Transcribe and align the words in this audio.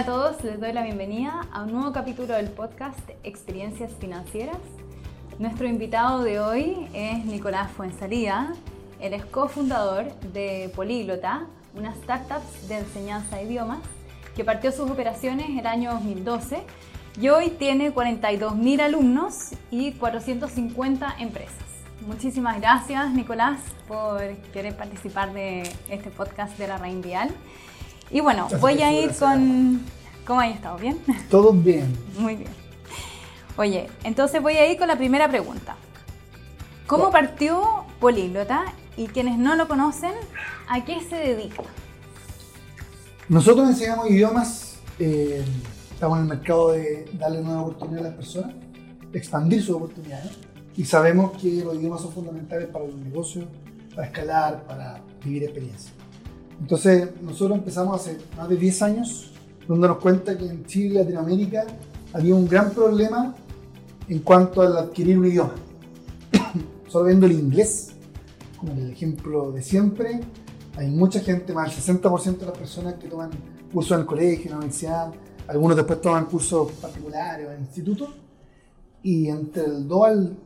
Hola 0.00 0.12
a 0.12 0.16
todos, 0.16 0.44
les 0.44 0.58
doy 0.58 0.72
la 0.72 0.82
bienvenida 0.82 1.46
a 1.52 1.62
un 1.62 1.72
nuevo 1.72 1.92
capítulo 1.92 2.32
del 2.32 2.48
podcast 2.48 2.98
Experiencias 3.22 3.92
Financieras. 4.00 4.56
Nuestro 5.38 5.68
invitado 5.68 6.22
de 6.22 6.40
hoy 6.40 6.88
es 6.94 7.22
Nicolás 7.26 7.70
Fuensalida. 7.72 8.54
Él 8.98 9.12
es 9.12 9.26
cofundador 9.26 10.06
de 10.32 10.72
Políglota, 10.74 11.44
una 11.74 11.92
startup 11.92 12.40
de 12.66 12.78
enseñanza 12.78 13.36
de 13.36 13.42
idiomas 13.42 13.80
que 14.34 14.42
partió 14.42 14.72
sus 14.72 14.90
operaciones 14.90 15.50
el 15.50 15.66
año 15.66 15.92
2012 15.92 16.62
y 17.20 17.28
hoy 17.28 17.50
tiene 17.50 17.92
42.000 17.92 18.80
alumnos 18.80 19.50
y 19.70 19.92
450 19.92 21.16
empresas. 21.18 21.58
Muchísimas 22.06 22.58
gracias, 22.58 23.10
Nicolás, 23.10 23.60
por 23.86 24.22
querer 24.54 24.74
participar 24.74 25.34
de 25.34 25.70
este 25.90 26.08
podcast 26.08 26.56
de 26.56 26.68
la 26.68 26.78
Rain 26.78 27.02
Vial. 27.02 27.28
Y 28.10 28.20
bueno, 28.20 28.48
voy 28.60 28.82
a 28.82 28.92
ir 28.92 29.12
con... 29.14 29.80
¿Cómo 30.26 30.40
hay 30.40 30.52
estado? 30.52 30.78
¿Bien? 30.78 30.98
Todo 31.30 31.52
bien. 31.52 31.96
Muy 32.18 32.36
bien. 32.36 32.50
Oye, 33.56 33.88
entonces 34.04 34.40
voy 34.42 34.54
a 34.54 34.70
ir 34.70 34.78
con 34.78 34.88
la 34.88 34.96
primera 34.96 35.28
pregunta. 35.28 35.76
¿Cómo 36.86 37.10
partió 37.10 37.84
Políglota? 38.00 38.64
Y 38.96 39.06
quienes 39.06 39.38
no 39.38 39.54
lo 39.54 39.68
conocen, 39.68 40.12
¿a 40.68 40.84
qué 40.84 41.00
se 41.00 41.16
dedica? 41.16 41.62
Nosotros 43.28 43.68
enseñamos 43.68 44.10
idiomas, 44.10 44.78
eh, 44.98 45.44
estamos 45.92 46.18
en 46.18 46.24
el 46.24 46.28
mercado 46.30 46.72
de 46.72 47.08
darle 47.12 47.42
nueva 47.42 47.62
oportunidad 47.62 48.00
a 48.00 48.08
las 48.08 48.14
personas, 48.16 48.54
expandir 49.12 49.62
sus 49.62 49.76
oportunidades 49.76 50.32
y 50.76 50.84
sabemos 50.84 51.32
que 51.40 51.62
los 51.64 51.76
idiomas 51.76 52.00
son 52.00 52.12
fundamentales 52.12 52.68
para 52.68 52.86
los 52.86 52.96
negocios, 52.96 53.46
para 53.94 54.06
escalar, 54.06 54.64
para 54.66 55.02
vivir 55.24 55.44
experiencias. 55.44 55.92
Entonces, 56.60 57.10
nosotros 57.22 57.58
empezamos 57.58 58.00
hace 58.00 58.18
más 58.36 58.48
de 58.48 58.56
10 58.56 58.82
años, 58.82 59.30
dándonos 59.74 59.98
cuenta 59.98 60.36
que 60.36 60.46
en 60.46 60.64
Chile 60.66 60.94
y 60.94 60.98
Latinoamérica 60.98 61.64
había 62.12 62.34
un 62.34 62.48
gran 62.48 62.70
problema 62.70 63.34
en 64.08 64.18
cuanto 64.20 64.62
al 64.62 64.76
adquirir 64.76 65.18
un 65.18 65.26
idioma. 65.26 65.54
Solo 66.88 67.06
viendo 67.06 67.26
el 67.26 67.32
inglés, 67.32 67.92
como 68.58 68.72
el 68.72 68.90
ejemplo 68.90 69.52
de 69.52 69.62
siempre, 69.62 70.20
hay 70.76 70.90
mucha 70.90 71.20
gente, 71.20 71.52
más 71.52 71.86
del 71.86 72.00
60% 72.00 72.38
de 72.38 72.46
las 72.46 72.58
personas 72.58 72.94
que 72.94 73.08
toman 73.08 73.30
cursos 73.72 73.92
en 73.92 74.00
el 74.00 74.06
colegio, 74.06 74.46
en 74.46 74.50
la 74.50 74.56
universidad, 74.56 75.12
algunos 75.46 75.76
después 75.76 76.00
toman 76.00 76.26
cursos 76.26 76.72
particulares 76.72 77.46
o 77.46 77.52
en 77.52 77.60
institutos, 77.60 78.08
y 79.02 79.28
entre 79.28 79.64
el 79.64 79.86
2 79.86 80.06
al 80.06 80.36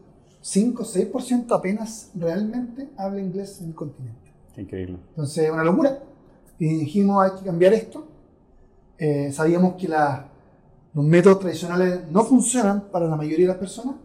5 0.42 0.84
6% 0.84 1.56
apenas 1.56 2.10
realmente 2.14 2.90
habla 2.98 3.20
inglés 3.20 3.58
en 3.62 3.68
el 3.68 3.74
continente. 3.74 4.30
Increíble. 4.58 4.98
Entonces, 5.10 5.50
una 5.50 5.64
locura. 5.64 5.98
Y 6.58 6.68
dijimos, 6.68 7.24
hay 7.24 7.38
que 7.38 7.46
cambiar 7.46 7.72
esto. 7.72 8.06
Eh, 8.98 9.30
sabíamos 9.32 9.74
que 9.74 9.88
la, 9.88 10.26
los 10.94 11.04
métodos 11.04 11.40
tradicionales 11.40 12.00
no 12.10 12.24
funcionan 12.24 12.82
para 12.92 13.06
la 13.06 13.16
mayoría 13.16 13.46
de 13.46 13.52
las 13.52 13.58
personas. 13.58 13.96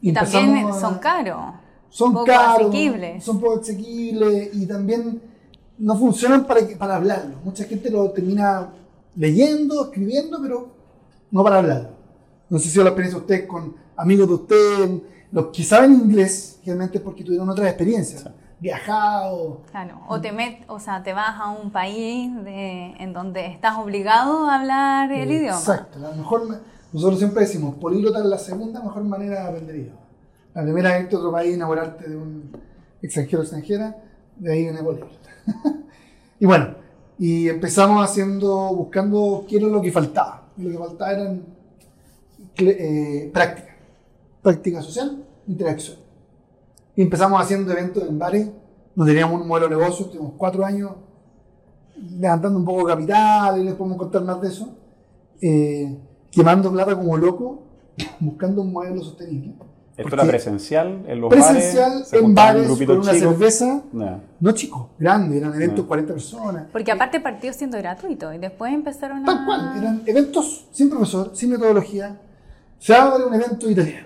Y 0.00 0.12
también 0.12 0.66
son 0.80 0.98
caros. 0.98 1.40
Son 1.88 2.12
poco 2.12 2.26
caros, 2.26 2.60
asequibles. 2.68 3.24
son 3.24 3.40
poco 3.40 3.60
asequibles 3.60 4.50
y 4.54 4.66
también 4.66 5.20
no 5.78 5.96
funcionan 5.96 6.44
para, 6.46 6.66
que- 6.66 6.76
para 6.76 6.96
hablarlo. 6.96 7.36
Mucha 7.44 7.64
gente 7.64 7.90
lo 7.90 8.10
termina 8.10 8.70
leyendo, 9.14 9.84
escribiendo, 9.86 10.38
pero 10.42 10.68
no 11.30 11.42
para 11.44 11.58
hablarlo. 11.58 11.90
No 12.50 12.58
sé 12.58 12.68
si 12.68 12.78
la 12.78 12.86
experiencia 12.86 13.18
de 13.18 13.24
usted 13.24 13.46
con 13.46 13.74
amigos 13.96 14.28
de 14.28 14.34
usted, 14.34 15.02
los 15.32 15.46
que 15.46 15.62
saben 15.64 15.92
inglés, 15.92 16.58
generalmente 16.62 16.98
es 16.98 17.04
porque 17.04 17.24
tuvieron 17.24 17.48
otras 17.48 17.66
experiencias. 17.68 18.28
Viajado, 18.58 19.60
Claro, 19.70 20.00
o 20.08 20.18
te 20.20 20.32
met, 20.32 20.64
o 20.68 20.80
sea, 20.80 21.02
te 21.02 21.12
vas 21.12 21.38
a 21.38 21.50
un 21.50 21.70
país 21.70 22.32
de- 22.42 22.94
en 22.98 23.12
donde 23.12 23.46
estás 23.46 23.76
obligado 23.76 24.48
a 24.48 24.54
hablar 24.58 25.12
el 25.12 25.30
idioma. 25.30 25.58
Exacto. 25.58 25.98
La 25.98 26.10
mejor, 26.12 26.48
nosotros 26.92 27.18
siempre 27.18 27.42
decimos, 27.42 27.74
políglota 27.76 28.20
es 28.20 28.24
la 28.24 28.38
segunda 28.38 28.80
mejor 28.82 29.04
manera 29.04 29.42
de 29.42 29.48
aprender 29.48 29.76
idioma. 29.76 30.00
La 30.54 30.62
primera 30.62 30.96
es 30.96 31.02
irte 31.04 31.16
a 31.16 31.18
otro 31.18 31.32
país, 31.32 31.54
enamorarte 31.54 32.08
de 32.08 32.16
un 32.16 32.50
extranjero 33.02 33.40
o 33.40 33.42
extranjera, 33.42 33.94
de 34.36 34.52
ahí 34.52 34.62
viene 34.62 34.82
políglota. 34.82 35.28
y 36.40 36.46
bueno, 36.46 36.68
y 37.18 37.48
empezamos 37.50 38.02
haciendo, 38.02 38.74
buscando 38.74 39.44
qué 39.46 39.58
era 39.58 39.66
lo 39.66 39.82
que 39.82 39.92
faltaba. 39.92 40.44
Y 40.56 40.62
lo 40.62 40.70
que 40.70 40.78
faltaba 40.78 41.12
eran 41.12 41.42
eh, 42.56 43.30
práctica. 43.34 43.76
Práctica 44.42 44.80
social, 44.80 45.22
interacción. 45.46 46.05
Y 46.96 47.02
empezamos 47.02 47.40
haciendo 47.40 47.70
eventos 47.72 48.02
en 48.08 48.18
bares, 48.18 48.48
no 48.94 49.04
teníamos 49.04 49.40
un 49.40 49.46
modelo 49.46 49.68
de 49.68 49.76
negocio, 49.76 50.06
tuvimos 50.06 50.32
cuatro 50.36 50.64
años 50.64 50.92
levantando 52.18 52.58
un 52.58 52.64
poco 52.64 52.86
de 52.86 52.94
capital, 52.94 53.60
y 53.60 53.64
les 53.64 53.74
podemos 53.74 53.98
contar 53.98 54.22
más 54.24 54.40
de 54.40 54.48
eso, 54.48 54.68
eh, 55.40 55.96
quemando 56.30 56.70
plata 56.72 56.94
como 56.94 57.16
loco, 57.16 57.62
buscando 58.20 58.62
un 58.62 58.72
modelo 58.72 59.02
sostenible. 59.02 59.54
Esto 59.96 60.14
era 60.14 60.24
presencial 60.26 61.04
en 61.08 61.20
los 61.22 61.30
Presencial 61.30 61.90
bares. 61.92 62.08
se 62.08 62.18
en 62.18 62.34
bares 62.34 62.68
con 62.86 62.98
una 62.98 63.14
cerveza, 63.14 63.82
Ya. 63.94 64.20
no 64.40 64.52
chicos, 64.52 64.88
grande, 64.98 65.38
eran 65.38 65.54
eventos 65.54 65.84
Ah. 65.86 65.88
40 65.88 66.12
personas. 66.12 66.66
Porque 66.70 66.92
aparte 66.92 67.18
partió 67.20 67.50
siendo 67.54 67.78
gratuito 67.78 68.30
y 68.34 68.38
después 68.38 68.74
empezaron 68.74 69.22
a... 69.22 69.24
Tal 69.24 69.46
cual, 69.46 69.72
eran 69.78 70.02
eventos 70.04 70.66
sin 70.70 70.90
profesor, 70.90 71.30
sin 71.32 71.48
metodología. 71.50 72.20
Se 72.78 72.94
abre 72.94 73.24
un 73.24 73.32
evento 73.34 73.70
italiano. 73.70 74.05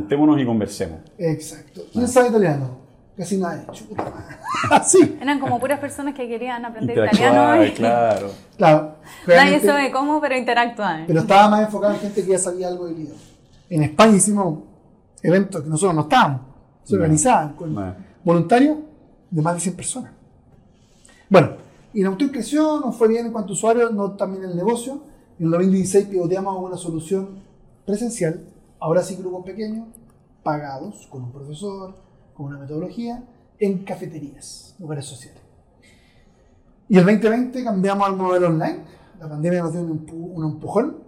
Juntémonos 0.00 0.40
y 0.40 0.44
conversemos. 0.46 1.00
Exacto. 1.18 1.82
¿Quién 1.92 2.06
sabe 2.08 2.28
italiano? 2.28 2.78
Casi 3.16 3.38
nadie. 3.38 3.62
Chuta. 3.72 4.12
Así. 4.70 5.16
Eran 5.20 5.40
como 5.40 5.58
puras 5.58 5.80
personas 5.80 6.14
que 6.14 6.28
querían 6.28 6.64
aprender 6.64 6.98
italiano. 6.98 7.64
y- 7.64 7.70
claro. 7.72 8.30
Claro. 8.56 8.94
Nadie 9.26 9.60
sabe 9.60 9.90
cómo, 9.90 10.18
pero 10.20 10.34
interactuaban. 10.36 11.04
Pero 11.06 11.20
estaba 11.20 11.48
más 11.50 11.66
enfocado 11.66 11.92
en 11.94 12.00
gente 12.00 12.24
que 12.24 12.30
ya 12.30 12.38
sabía 12.38 12.68
algo 12.68 12.86
del 12.86 12.98
idioma. 13.00 13.20
En 13.68 13.82
España 13.82 14.16
hicimos 14.16 14.60
eventos 15.22 15.62
que 15.62 15.68
nosotros 15.68 15.94
no 15.94 16.00
estábamos. 16.02 16.40
Se 16.84 16.94
No. 16.94 17.02
organizaban 17.02 17.52
con 17.54 17.74
No. 17.74 17.94
voluntarios 18.24 18.78
de 19.30 19.42
más 19.42 19.54
de 19.54 19.60
100 19.60 19.76
personas. 19.76 20.12
Bueno, 21.28 21.50
y 21.92 22.02
la 22.02 22.08
autor 22.08 22.30
creció, 22.30 22.80
nos 22.80 22.96
fue 22.96 23.08
bien 23.08 23.26
en 23.26 23.32
cuanto 23.32 23.50
a 23.50 23.54
usuarios, 23.54 23.92
no 23.92 24.12
también 24.12 24.44
el 24.44 24.56
negocio. 24.56 25.02
En 25.38 25.46
el 25.46 25.50
2016 25.52 26.06
pivoteamos 26.06 26.54
a 26.56 26.58
una 26.58 26.76
solución 26.76 27.40
presencial, 27.84 28.40
ahora 28.86 29.02
sí 29.02 29.16
grupos 29.16 29.44
pequeños, 29.44 29.88
pagados, 30.44 31.08
con 31.10 31.24
un 31.24 31.32
profesor, 31.32 31.96
con 32.34 32.46
una 32.46 32.58
metodología, 32.58 33.24
en 33.58 33.84
cafeterías, 33.84 34.76
lugares 34.78 35.04
sociales. 35.06 35.40
Y 36.88 36.96
el 36.98 37.04
2020 37.04 37.64
cambiamos 37.64 38.06
al 38.06 38.16
modelo 38.16 38.46
online, 38.46 38.78
la 39.18 39.28
pandemia 39.28 39.62
nos 39.62 39.72
dio 39.72 39.80
un, 39.82 40.06
un 40.34 40.44
empujón. 40.52 40.98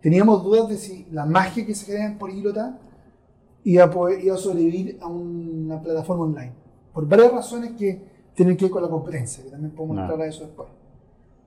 Teníamos 0.00 0.42
dudas 0.42 0.68
de 0.68 0.76
si 0.76 1.06
la 1.12 1.24
magia 1.24 1.64
que 1.64 1.76
se 1.76 1.86
crea 1.86 2.06
en 2.06 2.18
Políglota 2.18 2.76
iba 3.62 3.84
a, 3.84 3.90
poder, 3.90 4.24
iba 4.24 4.34
a 4.34 4.38
sobrevivir 4.38 4.98
a 5.00 5.06
una 5.06 5.80
plataforma 5.80 6.24
online. 6.24 6.52
Por 6.92 7.06
varias 7.06 7.30
razones 7.32 7.72
que 7.78 8.04
tienen 8.34 8.56
que 8.56 8.64
ver 8.64 8.72
con 8.72 8.82
la 8.82 8.88
competencia, 8.88 9.44
que 9.44 9.50
también 9.50 9.72
podemos 9.76 9.94
No. 9.96 10.02
entrar 10.02 10.20
a 10.20 10.26
eso 10.26 10.42
después. 10.44 10.68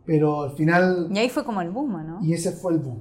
Pero 0.06 0.44
al 0.44 0.52
final, 0.52 1.10
Y 1.12 1.18
ahí 1.18 1.30
fue 1.30 1.44
como 1.44 1.60
el 1.62 1.70
boom, 1.72 1.92
¿no? 2.08 2.24
y 2.24 2.32
ese 2.34 2.52
fue 2.54 2.72
el 2.74 2.80
boom. 2.80 3.00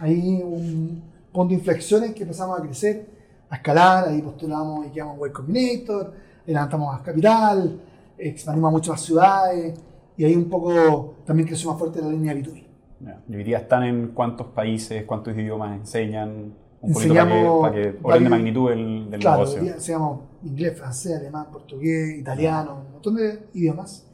Ahí 0.00 0.42
un 0.42 1.00
punto 1.32 1.48
de 1.48 1.54
inflexión 1.54 2.04
en 2.04 2.14
que 2.14 2.22
empezamos 2.22 2.58
a 2.58 2.62
crecer, 2.62 3.06
a 3.50 3.56
escalar, 3.56 4.08
ahí 4.08 4.20
postulamos 4.22 4.86
y 4.86 4.90
quedamos 4.90 5.18
Y 5.26 5.32
Combinator, 5.32 6.12
levantamos 6.46 6.92
más 6.92 7.02
capital, 7.02 7.80
expandimos 8.16 8.68
a 8.68 8.72
muchas 8.72 8.90
más 8.90 9.00
ciudades, 9.02 9.78
y 10.16 10.24
ahí 10.24 10.34
un 10.34 10.48
poco 10.48 11.16
también 11.24 11.46
creció 11.46 11.70
más 11.70 11.78
fuerte 11.78 12.00
la 12.02 12.08
línea 12.08 12.34
B2B. 12.34 12.66
Ya. 13.00 13.22
¿Y 13.28 13.36
hoy 13.36 13.44
día 13.44 13.58
están 13.58 13.84
en 13.84 14.08
cuántos 14.08 14.48
países, 14.48 15.04
cuántos 15.04 15.36
idiomas 15.36 15.78
enseñan? 15.78 16.54
Un 16.80 16.92
poquito 16.92 17.14
para 17.14 17.26
que, 17.28 17.32
Enseñamos 17.32 18.02
para 18.02 18.18
que 18.18 18.24
de 18.24 18.30
magnitud 18.30 18.70
del, 18.70 19.10
del 19.10 19.20
Claro, 19.20 19.38
negocio. 19.44 19.62
enseñamos 19.62 20.20
inglés, 20.44 20.78
francés, 20.78 21.16
alemán, 21.16 21.46
portugués, 21.52 22.18
italiano, 22.18 22.82
un 22.86 22.92
montón 22.92 23.16
de 23.16 23.48
idiomas. 23.54 24.04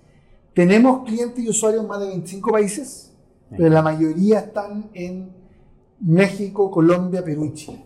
Tenemos 0.55 1.05
clientes 1.05 1.43
y 1.45 1.49
usuarios 1.49 1.83
en 1.83 1.89
más 1.89 2.01
de 2.01 2.07
25 2.09 2.51
países, 2.53 3.13
pero 3.51 3.69
la 3.69 3.83
mayoría 3.83 4.41
están 4.41 4.91
en 4.95 5.31
México, 6.05 6.71
Colombia, 6.71 7.25
Perú 7.25 7.47
y 7.47 7.55
Chile. 7.55 7.85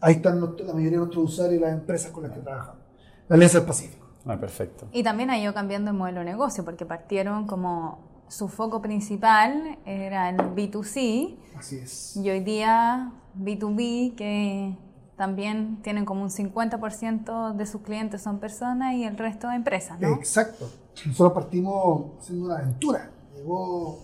Ahí 0.00 0.14
están 0.14 0.40
la 0.40 0.46
mayoría 0.74 0.90
de 0.90 0.96
nuestros 0.98 1.24
usuarios 1.32 1.58
y 1.58 1.64
las 1.64 1.72
empresas 1.72 2.10
con 2.12 2.22
las 2.24 2.32
que 2.32 2.40
trabajamos. 2.40 2.82
La 3.28 3.34
Alianza 3.36 3.58
del 3.58 3.66
Pacífico. 3.66 4.06
Ah, 4.26 4.36
perfecto. 4.38 4.86
Y 4.92 5.02
también 5.02 5.30
ha 5.30 5.38
ido 5.38 5.54
cambiando 5.54 5.90
el 5.90 5.96
modelo 5.96 6.18
de 6.20 6.26
negocio, 6.26 6.64
porque 6.64 6.84
partieron 6.84 7.46
como 7.46 7.98
su 8.28 8.48
foco 8.48 8.82
principal 8.82 9.78
era 9.86 10.28
el 10.28 10.36
B2C 10.36 11.36
Así 11.56 11.76
es. 11.76 12.16
y 12.16 12.28
hoy 12.28 12.40
día 12.40 13.12
B2B, 13.38 14.16
que 14.16 14.76
también 15.16 15.80
tienen 15.82 16.04
como 16.04 16.22
un 16.22 16.30
50% 16.30 17.54
de 17.54 17.66
sus 17.66 17.80
clientes 17.82 18.20
son 18.22 18.38
personas 18.38 18.94
y 18.94 19.04
el 19.04 19.16
resto 19.16 19.50
empresas, 19.50 19.98
¿no? 20.00 20.08
Exacto. 20.14 20.68
Nosotros 21.06 21.32
partimos 21.32 22.18
haciendo 22.20 22.46
una 22.46 22.56
aventura. 22.56 23.10
Llegó, 23.34 23.98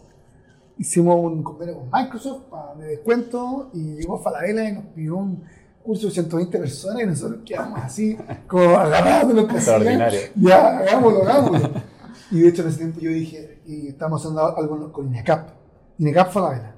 hicimos 0.83 1.15
un 1.17 1.45
convenio 1.45 1.79
con 1.79 1.89
Microsoft 1.93 2.43
para 2.51 2.75
de 2.75 2.87
descuento 2.89 3.71
y 3.73 3.95
llegó 3.95 4.19
Falabella 4.19 4.69
y 4.69 4.73
nos 4.73 4.87
pidió 4.87 5.17
un 5.17 5.45
curso 5.81 6.09
de 6.09 6.13
120 6.13 6.59
personas 6.59 7.03
y 7.03 7.07
nosotros 7.07 7.41
quedamos 7.45 7.81
así, 7.81 8.19
como 8.49 8.77
agarrados 8.77 9.29
de 9.29 9.35
lo 9.35 9.47
que. 9.47 9.55
Extraordinario. 9.55 10.21
Ya, 10.35 10.79
hagámoslo, 10.79 11.23
hagámoslo. 11.23 11.71
Y 12.33 12.41
de 12.41 12.49
hecho 12.49 12.63
en 12.63 12.69
ese 12.69 12.79
tiempo 12.79 12.99
yo 12.99 13.11
dije, 13.11 13.63
y 13.65 13.89
estamos 13.89 14.21
haciendo 14.21 14.57
algo 14.57 14.93
con 14.93 15.07
INECAP. 15.07 15.51
INECAP 15.99 16.33
Falabella. 16.33 16.75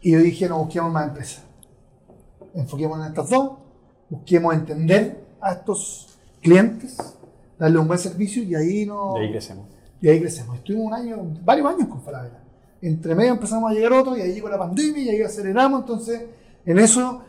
Y 0.00 0.12
yo 0.12 0.20
dije, 0.20 0.48
no 0.48 0.58
busquemos 0.58 0.92
más 0.92 1.08
empresas. 1.08 1.44
Enfoquemos 2.54 3.00
en 3.00 3.06
estas 3.06 3.30
dos, 3.30 3.52
busquemos 4.08 4.54
entender 4.54 5.26
a 5.40 5.54
estos 5.54 6.18
clientes, 6.40 6.96
darle 7.58 7.78
un 7.78 7.88
buen 7.88 7.98
servicio 7.98 8.44
y 8.44 8.54
ahí 8.54 8.86
no... 8.86 9.16
Y 9.16 9.24
ahí 9.24 9.30
crecemos. 9.32 9.66
Y 10.00 10.08
ahí 10.08 10.20
crecemos. 10.20 10.56
Estuvimos 10.56 10.86
un 10.86 10.94
año, 10.94 11.16
varios 11.42 11.66
años 11.66 11.88
con 11.88 12.00
Falabella. 12.00 12.44
Entre 12.80 13.14
medio 13.14 13.32
empezamos 13.32 13.70
a 13.70 13.74
llegar 13.74 13.92
otros 13.92 14.18
y 14.18 14.20
ahí 14.22 14.32
llegó 14.34 14.48
la 14.48 14.58
pandemia 14.58 15.02
y 15.02 15.08
ahí 15.08 15.22
aceleramos. 15.22 15.80
Entonces, 15.80 16.22
en 16.64 16.78
eso 16.78 17.22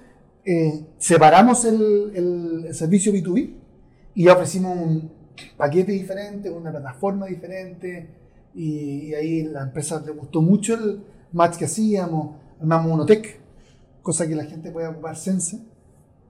eh, 0.45 0.85
separamos 0.97 1.65
el, 1.65 2.11
el- 2.15 2.65
el 2.67 2.75
servicio 2.75 3.11
B2B 3.13 3.53
y 4.15 4.23
ya 4.25 4.33
ofrecimos 4.33 4.77
un 4.77 5.11
paquete 5.57 5.91
diferente, 5.91 6.49
una 6.49 6.71
plataforma 6.71 7.25
diferente. 7.27 8.09
Y, 8.55 9.09
y 9.09 9.13
ahí 9.13 9.43
la 9.43 9.61
empresa 9.63 10.01
le 10.05 10.11
gustó 10.11 10.41
mucho 10.41 10.73
el 10.73 11.01
match 11.33 11.57
que 11.57 11.65
hacíamos. 11.65 12.35
Armamos 12.59 12.91
Unotech, 12.91 13.39
cosa 14.01 14.27
que 14.27 14.35
la 14.35 14.45
gente 14.45 14.71
puede 14.71 14.87
ocupar 14.87 15.15
Sense. 15.15 15.59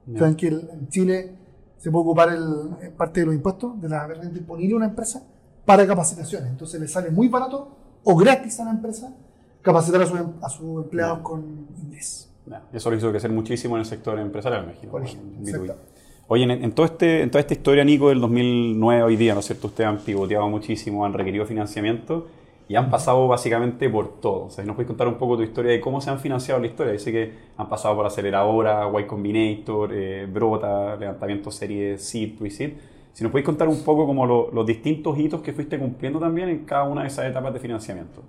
Ya. 0.06 0.18
Saben 0.20 0.34
que 0.36 0.48
el- 0.48 0.68
en 0.72 0.88
Chile 0.88 1.34
se 1.78 1.90
puede 1.90 2.04
ocupar 2.04 2.28
el, 2.30 2.70
eh, 2.82 2.90
parte 2.96 3.20
de 3.20 3.26
los 3.26 3.34
impuestos 3.34 3.80
de 3.80 3.88
la 3.88 4.06
renta 4.06 4.38
imponible 4.38 4.74
a 4.74 4.76
una 4.76 4.86
empresa 4.86 5.22
para 5.64 5.86
capacitaciones. 5.86 6.50
Entonces 6.50 6.80
le 6.80 6.88
sale 6.88 7.10
muy 7.10 7.28
barato 7.28 7.76
o 8.04 8.16
gratis 8.16 8.58
a 8.60 8.64
la 8.64 8.70
empresa 8.70 9.14
capacitar 9.62 10.02
a 10.02 10.06
sus 10.06 10.18
em- 10.20 10.32
a 10.42 10.48
sus 10.48 10.84
empleados 10.84 11.18
con 11.20 11.42
inglés. 11.82 12.30
Y 12.72 12.76
eso 12.76 12.90
lo 12.90 12.96
hizo 12.96 13.10
crecer 13.10 13.30
muchísimo 13.30 13.76
en 13.76 13.80
el 13.80 13.86
sector 13.86 14.18
empresarial, 14.18 14.66
me 14.66 14.72
imagino. 14.72 14.92
Por 14.92 15.02
ejemplo, 15.04 15.30
B2B. 15.40 15.62
exacto. 15.64 15.82
Oye, 16.28 16.44
en, 16.44 16.50
en 16.50 16.72
todo 16.72 16.86
este, 16.86 17.22
en 17.22 17.30
toda 17.30 17.40
esta 17.40 17.54
historia, 17.54 17.84
Nico, 17.84 18.08
del 18.08 18.20
2009 18.20 19.02
hoy 19.02 19.16
día, 19.16 19.34
¿no 19.34 19.40
es 19.40 19.46
cierto? 19.46 19.66
Ustedes 19.66 19.88
han 19.88 19.98
pivoteado 19.98 20.48
muchísimo, 20.48 21.04
han 21.04 21.12
requerido 21.12 21.44
financiamiento 21.44 22.28
y 22.68 22.76
han 22.76 22.88
pasado 22.88 23.26
básicamente 23.26 23.90
por 23.90 24.20
todo. 24.20 24.44
O 24.44 24.50
sea, 24.50 24.64
¿nos 24.64 24.76
puedes 24.76 24.86
contar 24.86 25.08
un 25.08 25.14
poco 25.16 25.36
tu 25.36 25.42
historia 25.42 25.72
de 25.72 25.80
cómo 25.80 26.00
se 26.00 26.08
han 26.10 26.20
financiado 26.20 26.60
la 26.60 26.68
historia? 26.68 26.92
Dice 26.92 27.10
que 27.10 27.32
han 27.56 27.68
pasado 27.68 27.96
por 27.96 28.06
Aceleradora, 28.06 28.88
Y 29.00 29.04
Combinator, 29.06 29.90
eh, 29.92 30.26
Brota, 30.32 30.94
levantamiento 30.96 31.50
serie 31.50 31.98
Seed, 31.98 32.38
Pre-Seed. 32.38 32.72
Si 33.12 33.22
nos 33.24 33.30
podéis 33.32 33.46
contar 33.46 33.68
un 33.68 33.80
poco 33.82 34.06
como 34.06 34.24
lo- 34.26 34.50
los 34.52 34.64
distintos 34.66 35.18
hitos 35.18 35.42
que 35.42 35.52
fuiste 35.52 35.78
cumpliendo 35.78 36.18
también 36.18 36.48
en 36.48 36.64
cada 36.64 36.84
una 36.84 37.02
de 37.02 37.08
esas 37.08 37.26
etapas 37.26 37.52
de 37.52 37.60
financiamiento. 37.60 38.22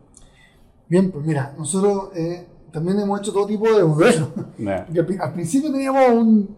Bien, 0.87 1.11
pues 1.11 1.25
mira, 1.25 1.53
nosotros 1.57 2.09
eh, 2.15 2.45
también 2.71 2.99
hemos 2.99 3.19
hecho 3.21 3.31
todo 3.31 3.45
tipo 3.45 3.71
de 3.71 3.83
modelos. 3.83 4.29
Ya. 4.57 4.85
Porque 4.85 4.99
al, 4.99 5.05
pri- 5.05 5.17
al 5.21 5.33
principio 5.33 5.71
teníamos 5.71 6.09
un, 6.11 6.55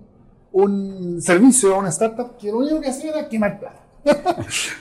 un 0.54 1.22
servicio, 1.22 1.78
una 1.78 1.90
startup, 1.90 2.38
que 2.38 2.52
lo 2.52 2.58
único 2.60 2.82
que 2.82 2.90
hacía 2.90 3.12
era 3.12 3.30
quemar 3.30 3.60
plata. 3.60 3.80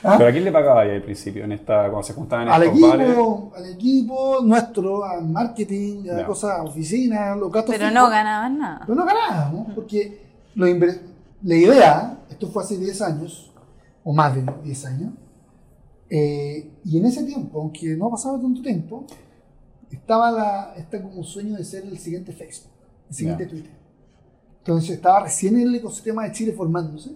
¿Ah? 0.03 0.15
¿Pero 0.19 0.29
a 0.31 0.33
quién 0.33 0.45
le 0.45 0.51
pagaba 0.53 0.81
ahí 0.81 0.91
al 0.91 1.03
principio, 1.03 1.45
en 1.45 1.53
esta, 1.53 1.83
cuando 1.91 2.03
se 2.03 2.13
juntaban 2.13 2.49
en 2.49 2.53
al 2.55 2.63
estos 2.65 2.81
bares? 2.81 3.07
equipo, 3.09 3.53
al 3.55 3.67
equipo 3.71 4.39
nuestro, 4.43 5.05
al 5.05 5.29
marketing, 5.29 6.09
a 6.11 6.19
Ya. 6.21 6.27
cosas, 6.27 6.61
oficinas, 6.69 7.37
los 7.39 7.53
gastos 7.53 7.75
Pero 7.77 7.89
fijos. 7.89 8.03
no 8.03 8.11
ganaban 8.11 8.59
nada. 8.59 8.81
Pero 8.87 8.95
no 8.97 9.05
ganábamos, 9.05 9.67
porque 9.75 10.23
lo 10.57 10.67
inver- 10.67 11.01
la 11.45 11.55
idea, 11.55 12.19
esto 12.43 12.53
fue 12.53 12.65
hace 12.65 12.77
10 12.77 13.03
años, 13.03 13.53
o 14.03 14.13
más 14.13 14.35
de 14.35 14.45
10 14.65 14.85
años, 14.87 15.13
eh, 16.11 16.73
y 16.85 16.99
en 16.99 17.07
ese 17.07 17.23
tiempo, 17.23 17.61
aunque 17.61 17.97
no 17.97 18.09
ha 18.09 18.11
pasado 18.11 18.39
tanto 18.41 18.61
tiempo, 18.61 19.07
estaba 19.91 20.31
la, 20.33 20.75
este 20.77 21.01
como 21.01 21.23
sueño 21.23 21.57
de 21.57 21.65
ser 21.65 21.85
el 21.85 21.97
siguiente 21.99 22.33
Facebook, 22.33 22.73
el 23.09 23.15
siguiente 23.15 23.45
Ya. 23.45 23.51
Twitter. 23.51 23.71
Entonces 24.59 24.91
estaba 24.91 25.21
recién 25.21 25.55
en 25.57 25.69
el 25.69 25.75
ecosistema 25.77 26.25
de 26.25 26.33
Chile 26.33 26.53
formándose. 26.53 27.11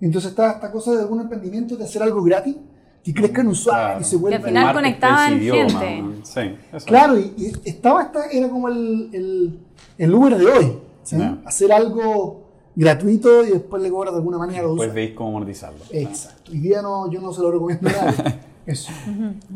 Entonces 0.00 0.30
estaba 0.30 0.52
esta 0.52 0.70
cosa 0.70 0.92
de 0.92 1.00
algún 1.00 1.20
emprendimiento 1.20 1.76
de 1.76 1.84
hacer 1.84 2.02
algo 2.02 2.22
gratis, 2.22 2.56
que 3.02 3.14
crezca 3.14 3.40
en 3.40 3.48
usuario 3.48 3.84
Claro. 3.86 4.00
y 4.00 4.04
se 4.04 4.16
vuelva... 4.16 4.38
Y 4.38 4.42
al 4.42 4.48
final 4.48 4.74
conectaban 4.74 5.40
gente. 5.40 6.04
Sí, 6.24 6.40
eso. 6.72 6.86
Claro, 6.86 7.18
y, 7.18 7.32
y 7.36 7.68
estaba 7.68 8.02
esta, 8.02 8.26
era 8.26 8.48
como 8.50 8.68
el, 8.68 9.10
el, 9.12 9.58
el 9.96 10.14
Uber 10.14 10.36
de 10.36 10.46
hoy. 10.46 10.78
¿sí? 11.04 11.16
Ya. 11.18 11.40
Hacer 11.44 11.72
algo 11.72 12.47
gratuito 12.80 13.44
y 13.44 13.50
después 13.50 13.82
le 13.82 13.90
cobras 13.90 14.12
de 14.14 14.18
alguna 14.18 14.38
manera 14.38 14.58
Después 14.60 14.72
usuarios. 14.74 14.94
veis 14.94 15.14
cómo 15.14 15.32
monetizarlo. 15.32 15.78
Exacto. 15.90 16.52
Hoy 16.52 16.58
día 16.58 16.80
no, 16.82 17.10
yo 17.10 17.20
no 17.20 17.32
se 17.32 17.40
lo 17.42 17.50
recomiendo 17.50 17.88
a 17.88 17.92
nadie. 17.92 18.38
Eso. 18.66 18.92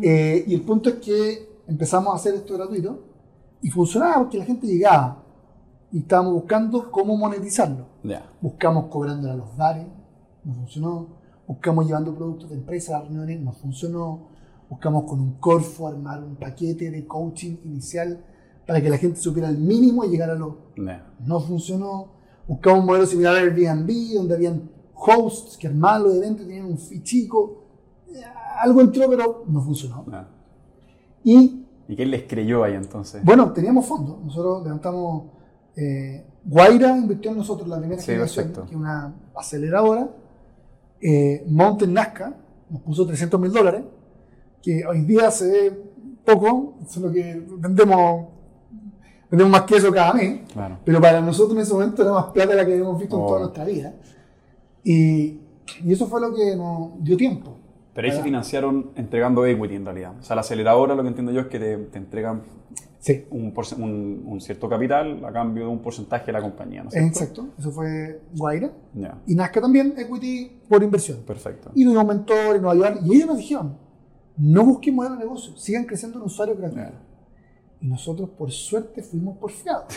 Eh, 0.00 0.44
y 0.46 0.54
el 0.54 0.62
punto 0.62 0.88
es 0.88 0.94
que 0.96 1.60
empezamos 1.66 2.12
a 2.12 2.16
hacer 2.16 2.34
esto 2.34 2.54
gratuito 2.54 2.98
y 3.60 3.68
funcionaba 3.68 4.18
porque 4.20 4.38
la 4.38 4.44
gente 4.46 4.66
llegaba 4.66 5.22
y 5.92 5.98
estábamos 5.98 6.32
buscando 6.32 6.90
cómo 6.90 7.16
monetizarlo. 7.16 7.86
Ya. 8.02 8.24
Buscamos 8.40 8.86
cobrándole 8.86 9.34
a 9.34 9.36
los 9.36 9.54
bares, 9.56 9.86
no 10.44 10.54
funcionó. 10.54 11.08
Buscamos 11.46 11.86
llevando 11.86 12.14
productos 12.14 12.48
de 12.50 12.56
empresas 12.56 12.94
a 12.94 13.00
reuniones, 13.02 13.38
no 13.40 13.52
funcionó. 13.52 14.28
Buscamos 14.70 15.04
con 15.04 15.20
un 15.20 15.34
Corfo 15.34 15.86
armar 15.86 16.22
un 16.24 16.36
paquete 16.36 16.90
de 16.90 17.06
coaching 17.06 17.56
inicial 17.66 18.24
para 18.66 18.80
que 18.80 18.88
la 18.88 18.96
gente 18.96 19.20
supiera 19.20 19.50
el 19.50 19.58
mínimo 19.58 20.04
y 20.04 20.08
llegara 20.08 20.32
a 20.32 20.36
lo 20.36 20.56
Ya. 20.76 21.06
no 21.26 21.38
funcionó. 21.40 22.20
Buscamos 22.52 22.80
un 22.80 22.86
modelo 22.86 23.06
similar 23.06 23.34
a 23.36 23.38
Airbnb, 23.38 23.90
donde 24.14 24.34
habían 24.34 24.70
hosts 24.94 25.56
que 25.56 25.68
armaban 25.68 26.02
los 26.04 26.14
eventos, 26.16 26.46
tenían 26.46 26.66
un 26.66 26.78
fee 26.78 27.02
chico. 27.02 27.64
Eh, 28.14 28.20
Algo 28.60 28.80
entró, 28.82 29.08
pero 29.08 29.44
no 29.48 29.60
funcionó. 29.62 30.04
Ya. 30.10 30.28
Y 31.24 31.64
¿Y 31.88 31.96
quién 31.96 32.10
les 32.10 32.24
creyó 32.24 32.62
ahí 32.64 32.74
entonces? 32.74 33.24
bueno, 33.24 33.52
teníamos 33.52 33.86
fondos. 33.86 34.20
Nosotros 34.22 34.62
levantamos. 34.64 35.24
Eh, 35.76 36.26
Guaira 36.44 36.96
invirtió 36.96 37.30
en 37.30 37.38
nosotros 37.38 37.66
la 37.68 37.78
primera 37.78 38.00
Sí, 38.00 38.06
generación, 38.06 38.46
perfecto. 38.46 38.66
que 38.68 38.74
es 38.74 38.80
una 38.80 39.14
aceleradora. 39.34 40.10
Eh, 41.00 41.44
Mountain 41.48 41.92
Nazca 41.94 42.36
nos 42.68 42.82
puso 42.82 43.06
300 43.06 43.40
mil 43.40 43.50
dólares, 43.52 43.82
que 44.62 44.84
hoy 44.86 45.00
día 45.02 45.30
se 45.30 45.46
ve 45.50 45.82
poco, 46.24 46.78
solo 46.86 47.10
que 47.12 47.44
vendemos, 47.58 48.26
vendemos 49.32 49.50
más 49.50 49.62
que 49.62 49.76
eso 49.76 49.90
cada 49.92 50.12
mes. 50.14 50.42
Claro. 50.52 50.78
Pero 50.84 51.00
para 51.00 51.20
nosotros 51.20 51.56
en 51.56 51.62
ese 51.62 51.72
momento 51.72 52.02
era 52.02 52.12
más 52.12 52.26
plata 52.26 52.54
la 52.54 52.64
que 52.64 52.72
habíamos 52.74 52.98
visto 53.00 53.16
en 53.16 53.22
Oh. 53.22 53.26
toda 53.26 53.40
nuestra 53.40 53.64
vida. 53.64 53.94
Y, 54.84 55.40
y 55.84 55.92
eso 55.92 56.06
fue 56.06 56.20
lo 56.20 56.32
que 56.34 56.54
nos 56.56 57.02
dio 57.02 57.16
tiempo. 57.16 57.56
Pero 57.94 58.08
ahí 58.08 58.14
se 58.16 58.22
financiaron 58.22 58.90
entregando 58.96 59.44
equity 59.44 59.74
en 59.74 59.84
realidad. 59.84 60.12
O 60.18 60.22
sea, 60.22 60.34
la 60.36 60.40
aceleradora 60.40 60.94
lo 60.94 61.02
que 61.02 61.08
entiendo 61.08 61.32
yo 61.32 61.40
es 61.40 61.46
que 61.48 61.58
te, 61.58 61.76
te 61.78 61.98
entregan 61.98 62.42
Sí, 62.98 63.24
un, 63.30 63.52
porce- 63.52 63.74
un- 63.76 64.22
un 64.24 64.40
cierto 64.40 64.68
capital 64.68 65.24
a 65.24 65.32
cambio 65.32 65.64
de 65.64 65.70
un 65.70 65.80
porcentaje 65.80 66.26
de 66.26 66.32
la 66.34 66.40
compañía, 66.40 66.84
¿no 66.84 66.88
es 66.88 66.94
cierto? 66.94 67.08
exacto. 67.08 67.48
Eso 67.58 67.72
fue 67.72 68.20
Guaira. 68.36 68.70
Y 69.26 69.34
Nazca 69.34 69.60
también, 69.60 69.92
equity 69.98 70.52
por 70.68 70.84
inversión. 70.84 71.18
perfecto. 71.26 71.72
Y 71.74 71.82
tuvimos 71.84 72.06
mentores, 72.06 72.62
nos 72.62 72.72
ayudaron. 72.72 73.04
Y 73.04 73.16
ellos 73.16 73.26
nos 73.26 73.38
dijeron, 73.38 73.76
no 74.36 74.64
busquen 74.64 74.94
modelo 74.94 75.16
de 75.16 75.24
negocio, 75.24 75.52
sigan 75.56 75.84
creciendo 75.84 76.18
en 76.20 76.26
usuarios 76.26 76.56
gratuitos. 76.56 76.92
Ya. 76.92 76.98
Y 77.82 77.88
nosotros, 77.88 78.30
por 78.30 78.50
suerte, 78.50 79.02
fuimos 79.02 79.36
porfiados. 79.38 79.92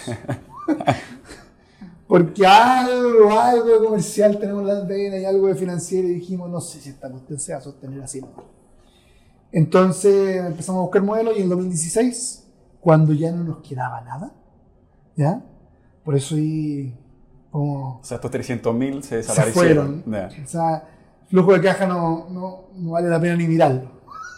Porque 2.08 2.46
algo, 2.46 3.40
algo 3.40 3.66
de 3.66 3.86
comercial 3.86 4.40
tenemos 4.40 4.62
en 4.62 4.68
las 4.68 4.88
venas 4.88 5.22
y 5.22 5.26
algo 5.26 5.48
de 5.48 5.56
financiero 5.56 6.08
y 6.08 6.16
dijimos, 6.16 6.50
no 6.50 6.60
sé 6.60 6.80
si 6.80 6.90
esta 6.90 7.10
cuestión 7.10 7.40
se 7.40 7.54
va 7.54 7.60
a 7.60 7.62
sostener 7.62 8.02
así. 8.02 8.22
¿no? 8.22 8.30
Entonces 9.52 10.46
empezamos 10.46 10.80
a 10.80 10.84
buscar 10.84 11.04
modelos 11.04 11.38
y 11.38 11.42
en 11.42 11.50
2016, 11.50 12.48
cuando 12.82 13.14
ya 13.14 13.32
no 13.32 13.44
nos 13.44 13.60
quedaba 13.60 14.02
nada, 14.02 14.34
¿ya? 15.16 15.44
Por 16.04 16.16
eso 16.16 16.38
y 16.38 16.94
como 17.52 18.00
O 18.00 18.04
sea, 18.04 18.16
estos 18.16 18.32
300.000 18.32 19.02
se 19.02 19.08
se 19.08 19.16
desaparecieron. 19.18 20.04
fueron. 20.04 20.32
Ya. 20.32 20.44
O 20.44 20.48
sea, 20.48 20.90
flujo 21.28 21.54
de 21.54 21.62
caja 21.62 21.88
no, 21.88 22.28
no, 22.30 22.66
no 22.76 22.92
vale 22.92 23.10
la 23.10 23.20
pena 23.20 23.36
ni 23.36 23.48
mirarlo 23.48 23.90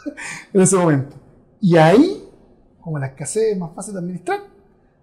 en 0.54 0.62
ese 0.62 0.75
momento. 0.75 1.16
Y 1.60 1.75
ahí, 1.77 2.26
como 2.88 3.00
la 3.00 3.08
escasez 3.08 3.51
es 3.51 3.58
más 3.58 3.72
fácil 3.75 3.96
de 3.96 4.00
administrar, 4.00 4.39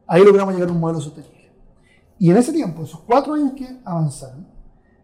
ahí 0.06 0.24
logramos 0.24 0.54
llegar 0.54 0.70
a 0.70 0.72
un 0.72 0.80
modelo 0.80 1.02
sostenible. 1.02 1.50
Y 2.18 2.30
en 2.30 2.38
ese 2.38 2.50
tiempo, 2.50 2.82
esos 2.82 3.00
cuatro 3.00 3.34
años 3.34 3.52
que 3.54 3.76
avanzaron, 3.84 4.46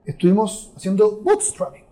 estuvimos 0.03 0.73
haciendo 0.75 1.21
bootstrapping, 1.23 1.85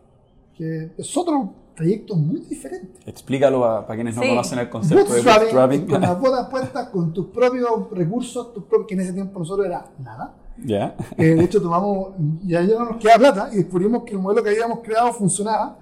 que 0.57 0.92
es 0.97 1.14
otro 1.14 1.52
trayecto 1.76 2.16
muy 2.16 2.40
diferente. 2.40 3.00
Explícalo 3.04 3.66
a- 3.66 3.87
para 3.87 3.97
quienes 3.99 4.16
no 4.16 4.23
Sí. 4.23 4.28
conocen 4.30 4.61
el 4.61 4.71
concepto 4.71 5.04
de 5.04 5.11
Bootstrapping, 5.11 5.42
bootstrapping. 5.42 5.83
es 5.83 5.90
con 5.90 6.00
las 6.00 6.21
botas 6.21 6.49
puestas, 6.49 6.88
con 6.88 7.12
tus 7.12 7.26
propios 7.26 7.90
recursos, 7.90 8.54
tus 8.54 8.64
propios, 8.64 8.87
que 8.88 8.95
en 8.95 9.00
ese 9.00 9.12
tiempo 9.12 9.38
nosotros 9.40 9.66
era 9.66 9.85
nada. 9.99 10.35
ya. 10.64 10.97
Eh, 11.18 11.35
de 11.35 11.45
hecho, 11.45 11.61
tomamos, 11.61 12.14
ya, 12.47 12.62
ya 12.62 12.78
no 12.78 12.87
nos 12.87 12.97
queda 12.97 13.16
plata 13.18 13.50
y 13.52 13.57
descubrimos 13.57 14.04
que 14.04 14.12
el 14.12 14.21
modelo 14.21 14.42
que 14.42 14.49
habíamos 14.49 14.78
creado 14.80 15.12
funcionaba, 15.12 15.76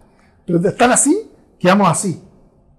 pero 0.45 0.59
de 0.59 0.69
estar 0.71 0.91
así, 0.91 1.31
quedamos 1.61 1.89
así. 1.89 2.21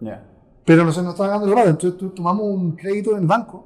Ya. 0.01 0.23
Pero 0.67 0.83
nosotros 0.83 1.05
no 1.05 1.11
estaba 1.11 1.29
ganando 1.29 1.53
plata, 1.53 1.69
entonces 1.69 1.97
tu- 1.97 2.09
tomamos 2.09 2.43
un 2.45 2.73
crédito 2.75 3.11
en 3.13 3.19
el 3.21 3.25
banco 3.25 3.65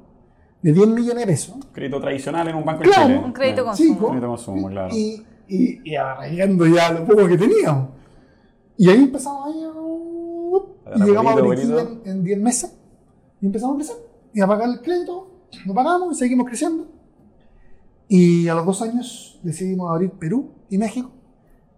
de 0.62 0.72
10 0.72 0.86
millones 0.86 1.16
de 1.16 1.26
pesos. 1.26 1.56
Crédito 1.72 2.00
tradicional 2.00 2.46
en 2.46 2.54
un 2.54 2.64
banco 2.64 2.82
Claro. 2.82 3.02
en 3.02 3.08
Chile. 3.08 3.24
Un 3.26 3.32
crédito 3.32 3.62
Ya. 3.62 3.64
con- 3.64 3.74
Chico, 3.74 4.06
Crédito 4.08 4.28
consumo, 4.28 4.68
claro. 4.68 4.94
y, 4.94 5.22
y, 5.48 5.90
y 5.90 5.96
arraigando 5.96 6.64
ya 6.68 6.92
lo 6.92 7.04
poco 7.04 7.26
que 7.26 7.36
teníamos. 7.36 7.88
Y 8.76 8.88
ahí 8.88 9.02
empezamos 9.02 9.46
ahí, 9.48 9.64
uh, 9.66 10.58
y 10.86 10.88
Era 10.96 11.04
llegamos 11.06 11.32
a 11.32 11.40
bonito, 11.42 11.48
break 11.48 11.64
even 11.88 12.00
en 12.04 12.22
10 12.24 12.38
meses 12.40 12.72
y 13.40 13.46
empezamos 13.46 13.74
a 13.74 13.78
crecer 13.78 13.96
y 14.32 14.40
a 14.40 14.46
pagar 14.46 14.68
el 14.68 14.80
crédito, 14.80 15.28
lo 15.66 15.74
pagamos 15.74 16.14
y 16.14 16.18
seguimos 16.20 16.46
creciendo. 16.46 16.86
Y 18.08 18.46
a 18.48 18.54
los 18.54 18.64
dos 18.66 18.80
años 18.82 19.40
decidimos 19.42 19.90
abrir 19.90 20.10
Perú 20.12 20.50
y 20.70 20.78
México. 20.78 21.10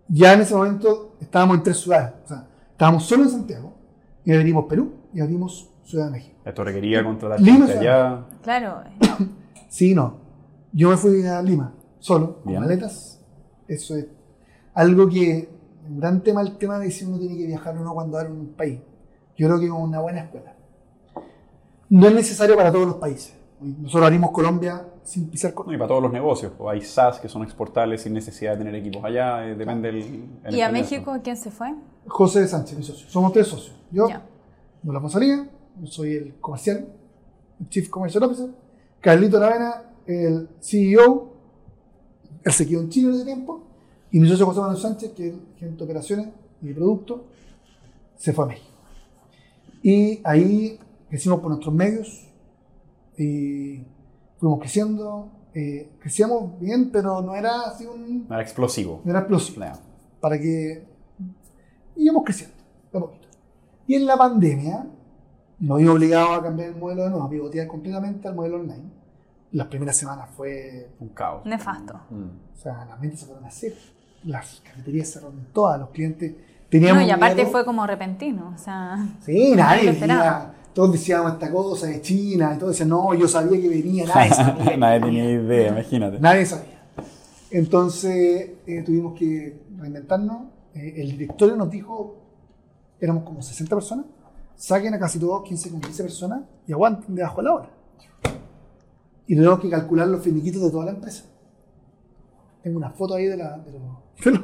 Ya 0.08 0.34
en 0.34 0.42
ese 0.42 0.54
momento 0.54 1.16
estábamos 1.20 1.56
en 1.58 1.62
tres 1.62 1.78
ciudades, 1.78 2.12
o 2.24 2.28
sea, 2.28 2.46
estábamos 2.72 3.04
solo 3.04 3.22
en 3.24 3.30
Santiago 3.30 3.72
y 4.24 4.32
abrimos 4.34 4.66
Perú, 4.68 4.92
y 5.14 5.20
abrimos 5.20 5.70
Ciudad 5.84 6.06
de 6.06 6.12
México. 6.12 6.36
Esto 6.44 6.64
requería 6.64 7.04
contratar 7.04 7.40
Lima, 7.40 7.66
gente 7.66 7.78
allá. 7.78 8.24
Claro. 8.42 8.82
Sí, 9.68 9.94
no. 9.94 10.18
Yo 10.72 10.88
me 10.90 10.96
fui 10.96 11.24
a 11.26 11.42
Lima, 11.42 11.74
solo, 11.98 12.36
con 12.42 12.52
Bien. 12.52 12.60
maletas. 12.60 13.20
Eso 13.66 13.96
es 13.96 14.06
algo 14.74 15.08
que, 15.08 15.48
un 15.88 15.98
gran 15.98 16.20
tema, 16.22 16.42
el 16.42 16.56
tema 16.58 16.78
de 16.78 16.90
si 16.90 17.04
uno 17.04 17.18
tiene 17.18 17.36
que 17.36 17.46
viajar 17.46 17.76
o 17.76 17.80
no 17.82 17.92
cuando 17.92 18.16
va 18.16 18.22
a 18.22 18.26
un 18.28 18.54
país. 18.56 18.80
Yo 19.36 19.48
creo 19.48 19.58
que 19.58 19.66
es 19.66 19.72
una 19.72 20.00
buena 20.00 20.20
escuela. 20.20 20.54
No 21.90 22.06
es 22.06 22.14
necesario 22.14 22.56
para 22.56 22.70
todos 22.72 22.86
los 22.86 22.96
países. 22.96 23.34
Nosotros 23.60 24.04
abrimos 24.04 24.30
Colombia 24.30 24.84
sin 25.02 25.28
pisar 25.28 25.50
No, 25.50 25.56
Colombia. 25.56 25.76
y 25.76 25.78
para 25.78 25.88
todos 25.88 26.02
los 26.02 26.12
negocios. 26.12 26.52
pues, 26.56 26.72
hay 26.72 26.80
SaaS 26.82 27.18
que 27.18 27.28
son 27.28 27.42
exportables 27.42 28.02
sin 28.02 28.12
necesidad 28.12 28.52
de 28.52 28.58
tener 28.58 28.74
equipos 28.74 29.04
allá. 29.04 29.46
eh, 29.46 29.54
depende 29.54 29.90
del. 29.90 30.24
el 30.44 30.54
¿Y 30.54 30.60
a. 30.60 30.70
México 30.70 31.18
quién 31.22 31.36
se 31.36 31.50
fue? 31.50 31.74
José 32.06 32.46
Sánchez, 32.46 32.76
mi 32.78 32.84
socio. 32.84 33.08
Somos 33.08 33.32
tres 33.32 33.46
socios. 33.48 33.76
Yo, 33.90 34.08
Ya. 34.84 34.92
Nicolás 34.92 35.02
Fonsalía, 35.02 35.50
yo 35.80 35.86
soy 35.86 36.14
el 36.14 36.34
comercial, 36.40 36.86
el 37.60 37.68
Chief 37.68 37.88
Commercial 37.88 38.24
Officer. 38.24 38.50
Carlito 39.00 39.36
Aravena, 39.38 39.82
el 40.06 40.48
CEO. 40.60 41.32
Él 42.42 42.52
se 42.52 42.66
quedó 42.66 42.80
en 42.80 42.88
Chile 42.90 43.08
en 43.08 43.14
ese 43.14 43.24
tiempo. 43.24 43.62
Y 44.10 44.20
mi 44.20 44.28
socio 44.28 44.46
José 44.46 44.60
Manuel 44.60 44.78
Sánchez, 44.80 45.12
que 45.12 45.28
es 45.28 45.34
el 45.34 45.40
gerente 45.58 45.78
de 45.78 45.84
operaciones 45.84 46.28
y 46.62 46.68
de 46.68 46.74
producto, 46.74 47.24
se 48.16 48.32
fue 48.32 48.44
a 48.44 48.48
México. 48.48 48.68
Y 49.82 50.20
ahí 50.24 50.78
crecimos 51.08 51.40
por 51.40 51.50
nuestros 51.50 51.74
medios 51.74 52.28
y 53.18 53.82
fuimos 54.38 54.60
creciendo. 54.60 55.30
eh, 55.56 55.88
crecíamos 56.00 56.58
bien, 56.60 56.90
pero 56.90 57.22
no 57.22 57.34
era 57.34 57.62
así 57.62 57.86
un. 57.86 58.26
No 58.28 58.34
era 58.34 58.42
explosivo. 58.42 59.00
No 59.04 59.10
era 59.10 59.20
explosivo 59.20 59.64
No. 59.64 59.72
para 60.20 60.38
que 60.40 60.84
íbamos 61.96 62.24
creciendo 62.24 62.56
de 62.92 63.00
poquito. 63.00 63.23
Y 63.86 63.94
en 63.94 64.06
la 64.06 64.16
pandemia 64.16 64.86
nos 65.60 65.78
vimos 65.78 65.94
obligados 65.94 66.38
a 66.38 66.42
cambiar 66.42 66.70
el 66.70 66.76
modelo 66.76 67.04
de 67.04 67.10
nuevo, 67.10 67.24
a 67.24 67.30
pivotear 67.30 67.66
completamente 67.66 68.26
al 68.28 68.34
modelo 68.34 68.56
online. 68.56 68.84
Las 69.52 69.66
primeras 69.68 69.96
semanas 69.96 70.28
fue, 70.36 70.90
Un 71.00 71.08
caos. 71.10 71.44
Nefasto. 71.46 71.94
Mm. 72.10 72.24
o 72.54 72.56
sea, 72.60 72.84
las 72.88 73.00
ventas 73.00 73.20
se 73.20 73.26
fueron 73.26 73.44
a 73.44 73.50
cero, 73.50 73.76
las 74.24 74.60
cafeterías 74.64 75.08
cerraron 75.12 75.46
todas, 75.52 75.78
los 75.78 75.90
clientes 75.90 76.34
teníamos 76.70 77.02
No, 77.02 77.08
y 77.08 77.10
aparte 77.12 77.36
miedo. 77.36 77.50
fue 77.50 77.64
como 77.64 77.86
repentino. 77.86 78.52
O 78.54 78.58
sea, 78.58 78.96
Sí, 79.20 79.52
nadie 79.54 79.90
esperaba. 79.90 80.54
todos 80.72 80.92
decíamos 80.92 81.34
esta 81.34 81.52
cosa 81.52 81.86
de 81.86 82.00
China, 82.00 82.52
y 82.54 82.58
todos 82.58 82.72
decían, 82.72 82.88
no, 82.88 83.14
yo 83.14 83.28
sabía 83.28 83.60
que 83.60 83.68
venía, 83.68 84.06
nadie 84.06 84.30
sabía. 84.34 84.76
Nadie 84.76 85.00
tenía 85.00 85.30
idea, 85.30 85.68
imagínate. 85.68 86.18
Nadie 86.18 86.46
sabía. 86.46 86.82
Entonces 87.50 88.50
eh, 88.66 88.82
tuvimos 88.84 89.16
que 89.18 89.60
reinventarnos. 89.78 90.48
Eh, 90.74 90.94
el 90.96 91.12
directorio 91.12 91.54
nos 91.56 91.70
dijo, 91.70 92.16
éramos 93.04 93.24
como 93.24 93.42
60 93.42 93.74
personas, 93.74 94.06
saquen 94.56 94.94
a 94.94 94.98
casi 94.98 95.18
todos 95.18 95.42
15 95.44 95.70
con 95.70 95.80
15 95.80 96.02
personas 96.02 96.42
y 96.66 96.72
aguanten 96.72 97.14
debajo 97.14 97.36
de 97.38 97.42
la 97.42 97.54
hora. 97.54 97.70
Y 99.26 99.36
tuvimos 99.36 99.60
que 99.60 99.70
calcular 99.70 100.06
los 100.08 100.22
finiquitos 100.22 100.62
de 100.62 100.70
toda 100.70 100.86
la 100.86 100.90
empresa. 100.92 101.24
Tengo 102.62 102.78
una 102.78 102.90
foto 102.90 103.14
ahí 103.14 103.26
de, 103.26 103.36
la, 103.36 103.58
de, 103.58 103.72
los, 103.72 103.82
de, 104.24 104.30
los, 104.30 104.40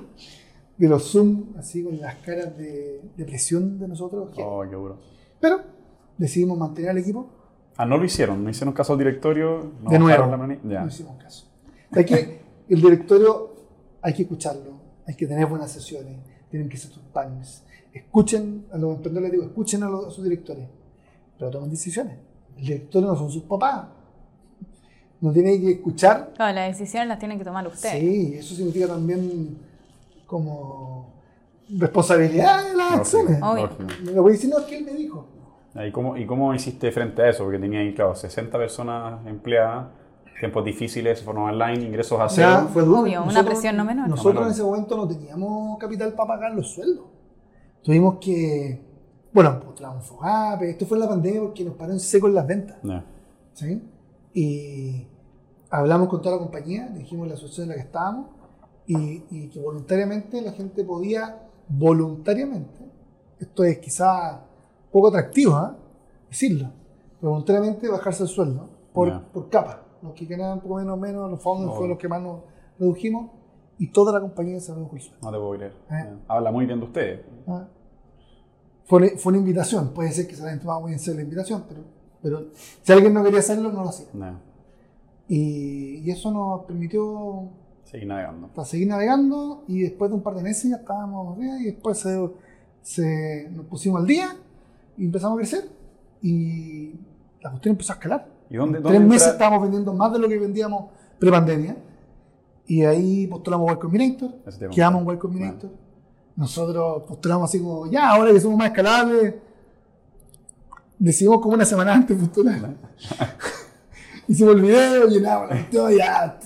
de 0.76 0.88
los 0.88 1.10
Zoom, 1.10 1.54
así 1.58 1.82
con 1.82 1.98
las 2.00 2.16
caras 2.16 2.56
de, 2.56 3.02
de 3.16 3.24
presión 3.24 3.78
de 3.78 3.88
nosotros. 3.88 4.30
Oh, 4.38 4.62
qué 4.68 4.76
duro. 4.76 4.98
Pero 5.40 5.60
decidimos 6.18 6.58
mantener 6.58 6.90
al 6.90 6.98
equipo 6.98 7.40
Ah, 7.80 7.86
no 7.86 7.96
lo 7.96 8.04
hicieron. 8.04 8.44
No 8.44 8.50
hicieron 8.50 8.74
caso 8.74 8.92
al 8.92 8.98
directorio. 8.98 9.72
No 9.82 9.90
de 9.90 9.98
nuevo. 9.98 10.26
la. 10.26 10.58
Ya. 10.64 10.80
No 10.82 10.88
hicimos 10.88 11.16
caso. 11.16 11.46
Hay 11.92 12.04
que, 12.04 12.40
el 12.68 12.82
directorio 12.82 13.54
hay 14.02 14.12
que 14.12 14.22
escucharlo, 14.22 14.72
hay 15.06 15.14
que 15.14 15.26
tener 15.26 15.46
buenas 15.46 15.72
sesiones, 15.72 16.18
tienen 16.50 16.68
que 16.68 16.76
ser 16.76 16.90
sus 16.90 17.02
partners. 17.04 17.64
Escuchen 17.92 18.66
a 18.72 18.78
los 18.78 18.96
emprendedores, 18.96 19.32
digo, 19.32 19.44
escuchen 19.44 19.82
a, 19.82 19.88
los, 19.88 20.06
a 20.06 20.10
sus 20.10 20.22
directores, 20.24 20.68
pero 21.38 21.50
tomen 21.50 21.70
decisiones. 21.70 22.16
El 22.56 22.62
directorio 22.62 23.08
no 23.08 23.16
son 23.16 23.30
sus 23.30 23.42
papás. 23.44 23.86
No 25.20 25.32
tiene 25.32 25.60
que 25.60 25.72
escuchar. 25.72 26.32
claro, 26.34 26.54
las 26.54 26.78
decisiones 26.78 27.08
las 27.08 27.18
tienen 27.18 27.38
que 27.38 27.44
tomar 27.44 27.66
ustedes. 27.66 28.00
Sí, 28.00 28.34
eso 28.34 28.54
significa 28.54 28.86
también 28.86 29.58
como 30.26 31.12
responsabilidad 31.68 32.64
de 32.68 32.74
las 32.76 32.90
Lógico, 32.90 33.00
acciones. 33.00 33.40
No 33.40 34.12
le 34.12 34.20
voy 34.20 34.30
a 34.30 34.32
decir, 34.32 34.50
no, 34.50 34.58
es 34.58 34.64
que 34.64 34.78
él 34.78 34.84
me 34.84 34.92
dijo. 34.94 35.26
¿Y 35.74 35.92
cómo, 35.92 36.16
¿Y 36.16 36.26
cómo 36.26 36.54
hiciste 36.54 36.90
frente 36.90 37.22
a 37.22 37.30
eso? 37.30 37.44
Porque 37.44 37.58
tenía 37.58 37.80
ahí, 37.80 37.94
claro, 37.94 38.14
60 38.14 38.56
personas 38.58 39.24
empleadas, 39.26 39.88
tiempos 40.38 40.64
difíciil, 40.64 41.04
se 41.14 41.22
fueron 41.22 41.42
online, 41.44 41.84
ingresos 41.84 42.18
a 42.18 42.24
O 42.24 42.28
sea, 42.28 42.56
cero. 42.58 42.70
fue 42.72 42.82
duro. 42.82 43.00
Obvio, 43.00 43.22
una 43.24 43.44
presión 43.44 43.76
no 43.76 43.84
menor. 43.84 44.08
Nosotros 44.08 44.34
No 44.34 44.40
menor. 44.40 44.48
en 44.48 44.54
ese 44.54 44.62
momento 44.64 44.96
no 44.96 45.06
teníamos 45.08 45.78
capital 45.78 46.12
para 46.14 46.28
pagar 46.28 46.54
los 46.54 46.70
sueldos. 46.72 47.04
Tuvimos 47.82 48.18
que, 48.20 48.80
bueno, 49.32 49.60
postulamos 49.60 50.04
FOGAPE, 50.06 50.70
esto 50.70 50.86
fue 50.86 50.98
en 50.98 51.02
la 51.02 51.08
pandemia 51.08 51.40
porque 51.40 51.64
nos 51.64 51.74
paró 51.74 51.92
en 51.92 52.00
seco 52.00 52.28
en 52.28 52.34
las 52.34 52.46
ventas. 52.46 52.76
¿sí? 53.54 53.82
Y 54.34 55.06
hablamos 55.70 56.08
con 56.08 56.20
toda 56.20 56.36
la 56.36 56.42
compañía, 56.42 56.88
dijimos 56.88 57.28
la 57.28 57.36
situación 57.36 57.64
en 57.64 57.68
la 57.70 57.74
que 57.76 57.80
estábamos 57.82 58.26
y, 58.86 59.24
y 59.30 59.48
que 59.48 59.60
voluntariamente 59.60 60.42
la 60.42 60.52
gente 60.52 60.84
podía, 60.84 61.48
voluntariamente, 61.68 62.90
esto 63.38 63.64
es 63.64 63.78
quizá 63.78 64.44
poco 64.92 65.08
atractivo, 65.08 65.54
¿ah? 65.54 65.76
decirlo, 66.28 66.70
pero 67.18 67.30
voluntariamente 67.30 67.88
bajarse 67.88 68.24
el 68.24 68.28
sueldo 68.28 68.68
por, 68.92 69.22
por 69.26 69.48
capa. 69.48 69.84
Los 70.02 70.14
que 70.14 70.24
ganaban 70.24 70.54
un 70.54 70.60
poco 70.60 70.76
menos, 70.76 70.98
menos, 70.98 71.30
los 71.30 71.42
fondos 71.42 71.72
fueron 71.72 71.90
los 71.90 71.98
que 71.98 72.08
más 72.08 72.22
nos 72.22 72.40
redujimos 72.78 73.30
y 73.80 73.88
toda 73.88 74.12
la 74.12 74.20
compañía 74.20 74.60
se 74.60 74.72
redujo 74.74 74.94
el 74.96 75.02
sueldo. 75.02 75.18
No 75.22 75.32
te 75.32 75.38
puedo 75.38 75.50
creer. 75.56 75.72
Eh. 75.90 76.16
Habla 76.28 76.52
muy 76.52 76.66
bien 76.66 76.78
de 76.78 76.84
ustedes. 76.86 77.20
¿ah? 77.48 77.66
Fue, 78.84 79.16
fue 79.16 79.30
una 79.30 79.38
invitación, 79.38 79.92
puede 79.94 80.12
ser 80.12 80.26
que 80.28 80.34
se 80.36 80.42
la 80.42 80.48
hayan 80.48 80.60
tomado 80.60 80.80
muy 80.82 80.92
en 80.92 80.98
serio 80.98 81.16
la 81.16 81.22
invitación, 81.24 81.64
pero, 81.68 81.80
pero 82.22 82.46
si 82.82 82.92
alguien 82.92 83.14
no 83.14 83.22
quería 83.24 83.38
hacerlo, 83.40 83.72
no 83.72 83.82
lo 83.84 83.88
hacía. 83.88 84.06
Ya. 84.12 84.38
Y, 85.28 85.98
y 86.04 86.10
eso 86.10 86.30
nos 86.32 86.64
permitió 86.64 87.48
Seguir 87.84 88.06
navegando. 88.08 88.48
para 88.48 88.64
seguir 88.66 88.88
navegando 88.88 89.64
y 89.68 89.80
después 89.80 90.10
de 90.10 90.16
un 90.16 90.22
par 90.22 90.34
de 90.34 90.42
meses 90.42 90.70
ya 90.70 90.76
estábamos 90.76 91.38
y 91.38 91.64
después 91.66 91.98
se, 91.98 92.30
se- 92.82 93.48
nos 93.50 93.66
pusimos 93.66 94.00
al 94.00 94.06
día 94.06 94.28
y 94.96 95.06
empezamos 95.06 95.36
a 95.36 95.38
crecer 95.38 95.64
y 96.22 96.92
la 97.40 97.50
cuestión 97.50 97.72
empezó 97.72 97.92
a 97.92 97.96
escalar. 97.96 98.28
¿Y 98.50 98.56
dónde, 98.56 98.78
En 98.78 98.82
dónde 98.82 98.98
tres 98.98 99.08
meses 99.08 99.22
entra- 99.28 99.32
estábamos 99.32 99.62
vendiendo 99.62 99.92
más 99.94 100.12
de 100.12 100.18
lo 100.18 100.28
que 100.28 100.38
vendíamos 100.38 100.90
pre-pandemia 101.18 101.76
y 102.70 102.84
ahí 102.84 103.26
postulamos 103.26 103.72
Y 103.72 103.78
Combinator, 103.80 104.30
quedamos 104.70 105.02
en. 105.02 105.12
Y 105.12 105.18
Combinator. 105.18 105.70
Nosotros 106.36 107.02
postulamos 107.02 107.50
así 107.50 107.58
como, 107.58 107.90
ya, 107.90 108.10
ahora 108.10 108.32
que 108.32 108.38
somos 108.38 108.56
más 108.56 108.68
escalables, 108.68 109.34
decidimos 110.96 111.40
como 111.40 111.54
una 111.54 111.64
semana 111.64 111.94
antes 111.94 112.16
postular. 112.16 112.60
Hicimos 114.28 114.54
el 114.54 114.62
video, 114.62 115.08
llenamos 115.08 115.48
la 115.48 115.56
cuestión, 115.56 115.92
ya, 115.96 116.38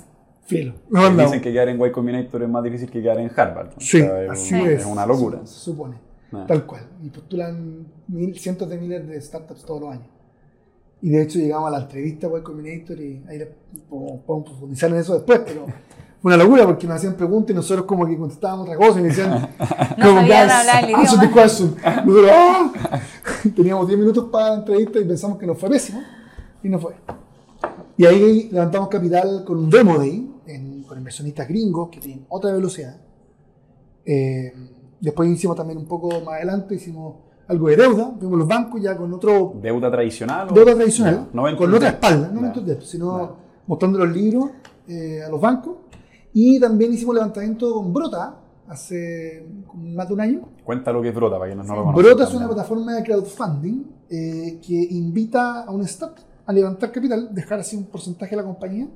filo. 0.47 0.73
Mandamos. 0.89 1.33
Dicen 1.33 1.43
que 1.43 1.53
quedar 1.53 1.69
en 1.69 1.85
Y 1.85 1.93
Combinator 1.93 2.43
es 2.43 2.49
más 2.49 2.65
difícil 2.65 2.91
que 2.91 3.03
quedar 3.03 3.19
en 3.19 3.31
Harvard. 3.37 3.73
Sí, 3.77 4.01
sea, 4.01 4.23
es, 4.25 4.31
así 4.31 4.55
un- 4.55 4.61
es. 4.67 4.81
es 4.81 4.87
una 4.87 5.05
locura. 5.05 5.41
Se, 5.45 5.53
se 5.53 5.61
supone. 5.61 5.97
Ah. 6.33 6.47
Tal 6.49 6.65
cual. 6.65 6.89
Y 7.03 7.11
postulan 7.11 7.87
mil, 8.09 8.39
cientos 8.39 8.67
de 8.71 8.79
miles 8.79 9.07
de 9.07 9.21
startups 9.21 9.63
todos 9.67 9.83
los 9.83 9.93
años. 9.93 10.09
Y 11.03 11.11
de 11.11 11.23
hecho 11.23 11.39
llegamos 11.39 11.69
a 11.69 11.73
la 11.73 11.83
entrevista 11.83 12.29
Y 12.29 12.43
Combinator 12.43 12.99
y 12.99 13.23
ahí 13.29 13.47
podemos, 13.91 14.23
profundizar 14.47 14.89
en 14.91 14.97
eso 14.97 15.13
después, 15.13 15.43
pero 15.45 15.67
una 16.25 16.37
locura 16.37 16.65
porque 16.65 16.87
nos 16.87 16.97
hacían 16.97 17.15
preguntas 17.15 17.51
y 17.51 17.55
nosotros 17.55 17.87
como 17.87 18.07
que 18.07 18.17
contestábamos 18.17 18.67
otra 18.67 18.77
cosa 18.77 18.99
y 18.99 19.03
me 19.03 19.09
decían 19.11 19.31
No 19.99 20.07
como, 20.07 20.21
sabían 20.21 20.47
"Guys, 20.49 20.53
hablar 20.55 20.85
el 20.89 20.95
answer 20.95 21.19
the 21.21 21.27
idioma". 21.27 21.33
question". 21.43 21.75
Nosotros, 22.07 22.31
"Ah". 22.33 22.73
Teníamos 23.57 23.87
10 23.87 23.99
minutos 24.01 24.29
para 24.33 24.49
la 24.51 24.55
entrevista 24.57 24.99
y 24.99 25.05
pensamos 25.05 25.39
que 25.39 25.47
nos 25.47 25.59
fue 25.59 25.69
pésimo 25.71 26.01
y 26.63 26.69
no 26.69 26.79
fue. 26.79 26.95
Y 27.97 28.07
ahí 28.07 28.49
levantamos 28.51 28.89
capital 28.89 29.45
con 29.47 29.59
un 29.59 29.71
demo 29.71 29.99
day, 29.99 30.31
en- 30.47 30.83
con 30.85 30.99
inversionistas 30.99 31.47
gringos 31.47 31.91
que 31.91 32.01
tienen 32.01 32.25
otra 32.29 32.53
velocidad. 32.53 32.97
Eh, 34.07 34.53
después 35.01 35.29
hicimos 35.31 35.57
también 35.57 35.79
un 35.79 35.87
poco 35.87 36.21
más 36.23 36.35
adelante, 36.37 36.75
hicimos 36.75 37.17
algo 37.49 37.69
de 37.69 37.77
deuda, 37.77 38.13
vimos 38.19 38.39
los 38.39 38.49
bancos 38.49 38.81
ya 38.81 38.97
con 38.97 39.13
otro 39.13 39.53
¿Deuda 39.63 39.91
tradicional? 39.91 40.49
o- 40.51 40.55
deuda 40.55 40.75
tradicional, 40.75 41.29
no 41.33 41.43
venture 41.43 41.67
con 41.67 41.75
otra 41.75 41.89
espalda, 41.91 42.31
no 42.33 42.41
venture 42.41 42.65
debt, 42.67 42.83
sino 42.83 43.19
Ya. 43.19 43.31
mostrando 43.67 43.99
los 43.99 44.17
libros 44.17 44.51
eh, 44.89 45.23
a 45.27 45.29
los 45.31 45.41
bancos. 45.41 45.77
Y 46.35 46.59
también 46.59 46.93
hicimos 46.93 47.15
levantamiento 47.15 47.73
con 47.73 47.93
Brota 47.93 48.41
hace 48.69 49.47
más 49.73 50.09
de 50.09 50.15
un 50.15 50.21
año. 50.21 50.49
Cuenta 50.65 50.93
lo 50.93 51.01
que 51.01 51.11
es 51.11 51.15
Brota 51.15 51.39
para 51.39 51.49
quienes 51.51 51.67
no 51.67 51.77
lo 51.77 51.85
conocen. 51.85 52.05
Brota 52.05 52.25
es 52.25 52.35
una 52.35 52.47
plataforma 52.49 52.95
de 52.95 53.05
crowdfunding 53.05 53.85
eh, 54.11 54.61
que 54.61 54.75
invita 54.75 55.63
a 55.63 55.71
un 55.71 55.83
startup 55.83 56.25
a 56.45 56.53
levantar 56.53 56.91
capital, 56.91 57.33
dejar 57.33 57.61
así 57.61 57.77
un 57.77 57.85
porcentaje 57.85 58.33
de 58.33 58.43
la 58.43 58.43
compañía, 58.43 58.89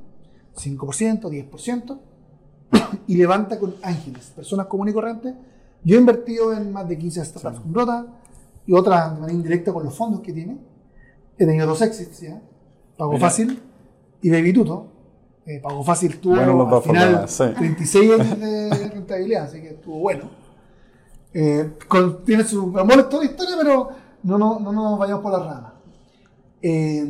5%, 0.56 1.20
10%, 1.22 1.98
y 3.06 3.16
levanta 3.16 3.58
con 3.58 3.76
ángeles, 3.82 4.32
personas 4.34 4.66
comunes 4.66 4.92
y 4.92 4.94
corrientes. 4.96 5.34
Yo 5.84 5.96
he 5.96 6.00
invertido 6.00 6.52
en 6.52 6.72
más 6.72 6.88
de 6.88 6.98
15 6.98 7.24
startups 7.24 7.60
con 7.60 7.72
Brota 7.72 8.06
y 8.66 8.72
otras 8.72 9.14
de 9.14 9.20
manera 9.20 9.32
indirecta 9.32 9.72
con 9.72 9.84
los 9.84 9.94
fondos 9.94 10.22
que 10.22 10.32
tiene. 10.32 10.58
He 11.38 11.46
tenido 11.46 11.68
dos 11.68 11.80
exits 11.82 12.20
ya, 12.20 12.42
Pago 12.96 13.12
Mira. 13.12 13.28
Fácil 13.28 13.62
y 14.20 14.28
Baby 14.28 14.52
Tuto. 14.52 14.97
Eh, 15.50 15.60
Pago 15.62 15.82
Fácil 15.82 16.18
tuvo 16.20 16.34
Bueno, 16.34 16.76
al 16.76 16.82
final 16.82 17.26
sí. 17.28 17.44
36 17.56 18.12
años 18.20 18.38
de 18.38 18.88
rentabilidad, 18.90 19.44
así 19.44 19.62
que 19.62 19.68
estuvo 19.70 19.98
bueno. 20.00 20.28
Eh, 21.32 21.72
con- 21.88 22.22
tiene 22.22 22.44
su 22.44 22.78
amor 22.78 23.08
toda 23.08 23.24
la 23.24 23.30
historia, 23.30 23.56
pero 23.58 23.88
no, 24.24 24.36
no, 24.38 24.60
no 24.60 24.72
nos 24.72 24.98
vayamos 24.98 25.22
por 25.22 25.32
la 25.32 25.38
rama. 25.38 25.74
Eh, 26.60 27.00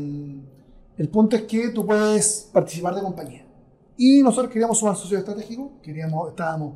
el 0.99 1.09
punto 1.09 1.35
es 1.35 1.43
que 1.43 1.71
tú 1.71 1.85
puedes 1.85 2.49
participar 2.53 2.95
de 2.95 3.03
compañía. 3.03 3.45
Y 3.97 4.23
nosotros 4.23 4.53
queríamos 4.53 4.79
sumar 4.79 4.95
socios 4.95 5.19
estratégicos, 5.21 5.71
queríamos, 5.83 6.29
estábamos 6.31 6.75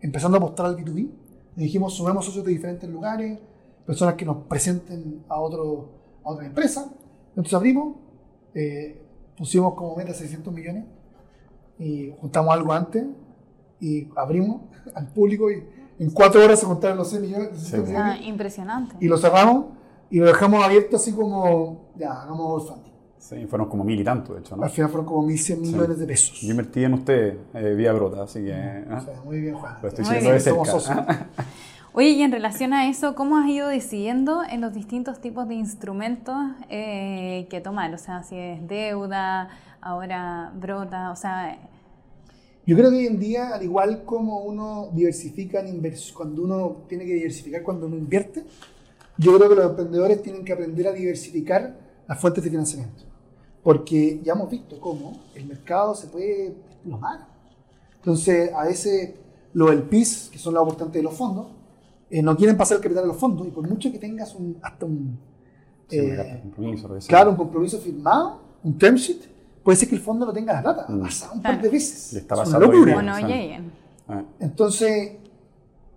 empezando 0.00 0.38
a 0.38 0.40
apostar 0.40 0.66
al 0.66 0.76
B2B. 0.76 1.10
Y 1.56 1.60
dijimos, 1.64 1.92
sumemos 1.94 2.24
socios 2.24 2.46
de 2.46 2.52
diferentes 2.52 2.88
lugares, 2.88 3.38
personas 3.86 4.14
que 4.14 4.24
nos 4.24 4.46
presenten 4.46 5.22
a, 5.28 5.38
otro, 5.38 5.90
a 6.24 6.30
otra 6.30 6.46
empresa. 6.46 6.90
Entonces 7.28 7.52
abrimos, 7.52 7.96
eh, 8.54 9.02
pusimos 9.36 9.74
como 9.74 9.94
meta 9.96 10.14
600 10.14 10.52
millones 10.52 10.84
y 11.78 12.12
juntamos 12.20 12.52
algo 12.54 12.72
antes 12.72 13.04
y 13.80 14.08
abrimos 14.16 14.62
al 14.94 15.06
público 15.08 15.50
y 15.50 15.62
en 15.98 16.10
cuatro 16.10 16.42
horas 16.44 16.58
se 16.60 16.66
juntaron 16.66 16.98
los 16.98 17.08
6 17.10 17.22
millones. 17.22 17.48
600 17.54 17.88
Sí. 17.88 17.94
Ah, 17.96 18.16
impresionante. 18.22 18.96
y 19.00 19.08
lo 19.08 19.16
cerramos 19.18 19.66
y 20.10 20.18
lo 20.18 20.26
dejamos 20.26 20.62
abierto 20.64 20.96
así 20.96 21.12
como, 21.12 21.90
ya, 21.96 22.22
hagamos 22.22 22.68
funding. 22.68 22.92
Sí, 23.18 23.46
fueron 23.46 23.68
como 23.70 23.84
mil 23.84 23.98
y 23.98 24.04
tanto, 24.04 24.34
de 24.34 24.40
hecho, 24.40 24.54
¿no? 24.54 24.64
Al 24.64 24.70
final 24.70 24.90
fueron 24.90 25.06
como 25.06 25.26
1.100 25.26 25.58
millones 25.58 25.98
de 25.98 26.06
pesos. 26.06 26.38
Yo 26.42 26.50
invertí 26.50 26.84
en 26.84 26.92
usted 26.92 27.38
eh, 27.54 27.74
vía 27.74 27.90
brota, 27.94 28.22
así 28.24 28.44
que 28.44 28.52
ah, 28.54 28.98
O 28.98 29.04
sea, 29.04 29.20
muy 29.24 29.40
bien, 29.40 29.54
Juan. 29.54 29.76
lo 29.80 29.88
estoy 29.88 30.04
Muy 30.04 30.14
siguiendo 30.16 30.38
de 30.38 30.44
bien. 30.44 30.54
Somos 30.66 30.84
cerca. 30.84 31.06
socios. 31.06 31.46
Oye, 31.94 32.08
y 32.08 32.22
en 32.22 32.32
relación 32.32 32.74
a 32.74 32.88
eso, 32.90 33.14
¿cómo 33.14 33.38
has 33.38 33.48
ido 33.48 33.68
decidiendo 33.68 34.42
en 34.44 34.60
los 34.60 34.74
distintos 34.74 35.20
tipos 35.20 35.48
de 35.48 35.54
instrumentos 35.54 36.36
eh, 36.68 37.46
que 37.48 37.60
tomar? 37.62 37.94
O 37.94 37.98
sea, 37.98 38.22
si 38.24 38.36
es 38.36 38.66
deuda, 38.68 39.48
ahora 39.84 40.52
brota, 40.56 41.10
o 41.10 41.16
sea, 41.16 41.58
Yo 42.66 42.76
creo 42.76 42.90
que 42.90 42.96
hoy 42.96 43.06
en 43.06 43.20
día, 43.20 43.50
al 43.54 43.62
igual 43.62 44.04
como 44.04 44.40
uno 44.40 44.88
diversifica 44.92 45.60
en 45.60 45.68
invers 45.68 46.12
cuando 46.12 46.42
uno 46.42 46.84
tiene 46.88 47.04
que 47.04 47.12
diversificar 47.14 47.62
cuando 47.62 47.86
uno 47.86 47.96
invierte, 47.96 48.44
yo 49.18 49.36
creo 49.36 49.48
que 49.50 49.54
los 49.54 49.70
emprendedores 49.70 50.22
tienen 50.22 50.44
que 50.44 50.52
aprender 50.52 50.88
a 50.88 50.92
diversificar 50.92 51.76
las 52.08 52.20
fuentes 52.20 52.42
de 52.42 52.50
financiamiento. 52.50 53.04
Porque 53.62 54.20
ya 54.22 54.32
hemos 54.32 54.50
visto 54.50 54.80
cómo 54.80 55.20
el 55.34 55.46
mercado 55.46 55.94
se 55.94 56.06
puede 56.08 56.54
desplomar. 56.68 57.28
Entonces, 57.96 58.50
a 58.52 58.64
veces 58.64 59.14
los 59.52 59.70
LPs, 59.70 60.30
que 60.32 60.38
son 60.38 60.54
los 60.54 60.62
aportantes 60.62 60.94
de 60.94 61.02
los 61.02 61.14
fondos, 61.14 61.46
eh, 62.10 62.22
no 62.22 62.36
quieren 62.36 62.56
pasar 62.56 62.78
el 62.78 62.82
capital 62.82 63.04
a 63.04 63.08
los 63.08 63.16
fondos 63.16 63.46
y 63.46 63.50
por 63.50 63.68
mucho 63.68 63.90
que 63.92 63.98
tengas 63.98 64.34
un, 64.34 64.58
hasta 64.62 64.86
un, 64.86 65.18
Sí, 65.88 65.98
eh, 65.98 66.16
gasta 66.16 66.40
compromiso, 66.40 66.88
claro, 67.08 67.30
un 67.30 67.36
compromiso 67.36 67.78
firmado, 67.78 68.40
un 68.62 68.78
term 68.78 68.96
sheet, 68.96 69.20
puede 69.64 69.76
ser 69.76 69.88
que 69.88 69.94
el 69.96 70.00
fondo 70.02 70.26
no 70.26 70.32
tenga 70.32 70.52
la 70.52 70.62
plata. 70.62 70.86
Mm. 70.88 71.00
Pasa 71.00 71.32
un 71.32 71.42
par 71.42 71.60
de 71.60 71.68
veces. 71.68 72.12
Y 72.12 72.18
está 72.18 72.34
Es 72.34 72.40
una 72.40 72.44
pasando 72.44 72.66
locura. 72.72 72.92
día. 72.92 72.96
o 72.98 73.02
no 73.02 73.16
sí. 73.16 73.22
lleguen. 73.24 73.72
Ah, 74.06 74.22
Entonces, 74.38 75.12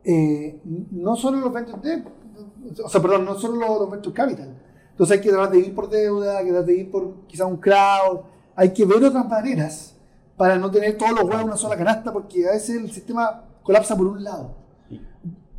eh, 0.04 0.62
no 0.92 1.16
solo 1.16 1.38
los 1.40 1.52
venture 1.54 1.80
debt, 1.82 2.08
o 2.84 2.90
sea, 2.90 3.02
perdón, 3.02 3.26
no 3.26 3.36
solo 3.38 3.56
los, 3.58 3.80
los 3.82 3.92
venture 3.92 4.14
capital. 4.16 4.56
Entonces 4.92 5.18
hay 5.18 5.24
que 5.24 5.30
tratar 5.30 5.52
de 5.52 5.60
ir 5.60 5.76
por 5.76 5.90
deuda, 5.90 6.38
hay 6.40 6.46
que 6.46 6.52
tratar 6.52 6.66
de 6.68 6.76
ir 6.76 6.90
por 6.92 7.14
quizá 7.28 7.46
un 7.46 7.58
crowd, 7.58 8.22
hay 8.56 8.74
que 8.74 8.84
ver 8.86 9.04
otras 9.04 9.28
maneras 9.28 9.94
para 10.38 10.58
no 10.58 10.72
tener 10.72 10.98
todos 10.98 11.12
los 11.12 11.24
huevos 11.24 11.42
en 11.42 11.48
una 11.48 11.58
sola 11.58 11.76
canasta, 11.78 12.12
porque 12.14 12.48
a 12.48 12.52
veces 12.54 12.78
el 12.82 12.92
sistema 12.92 13.44
colapsa 13.64 13.96
por 13.98 14.08
un 14.08 14.24
lado. 14.24 14.56
¿Y, 14.90 15.00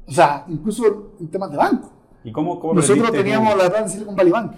O 0.09 0.13
sea, 0.13 0.45
incluso 0.49 1.13
en 1.21 1.29
temas 1.29 1.51
de 1.51 1.57
banco. 1.57 1.91
y 2.25 2.33
cómo, 2.33 2.59
cómo 2.59 2.75
Nosotros 2.75 3.13
teníamos 3.13 3.51
la 3.57 3.65
plata 3.67 3.81
en 3.81 3.89
Silicon 3.91 4.17
Valley 4.17 4.33
Bank, 4.33 4.53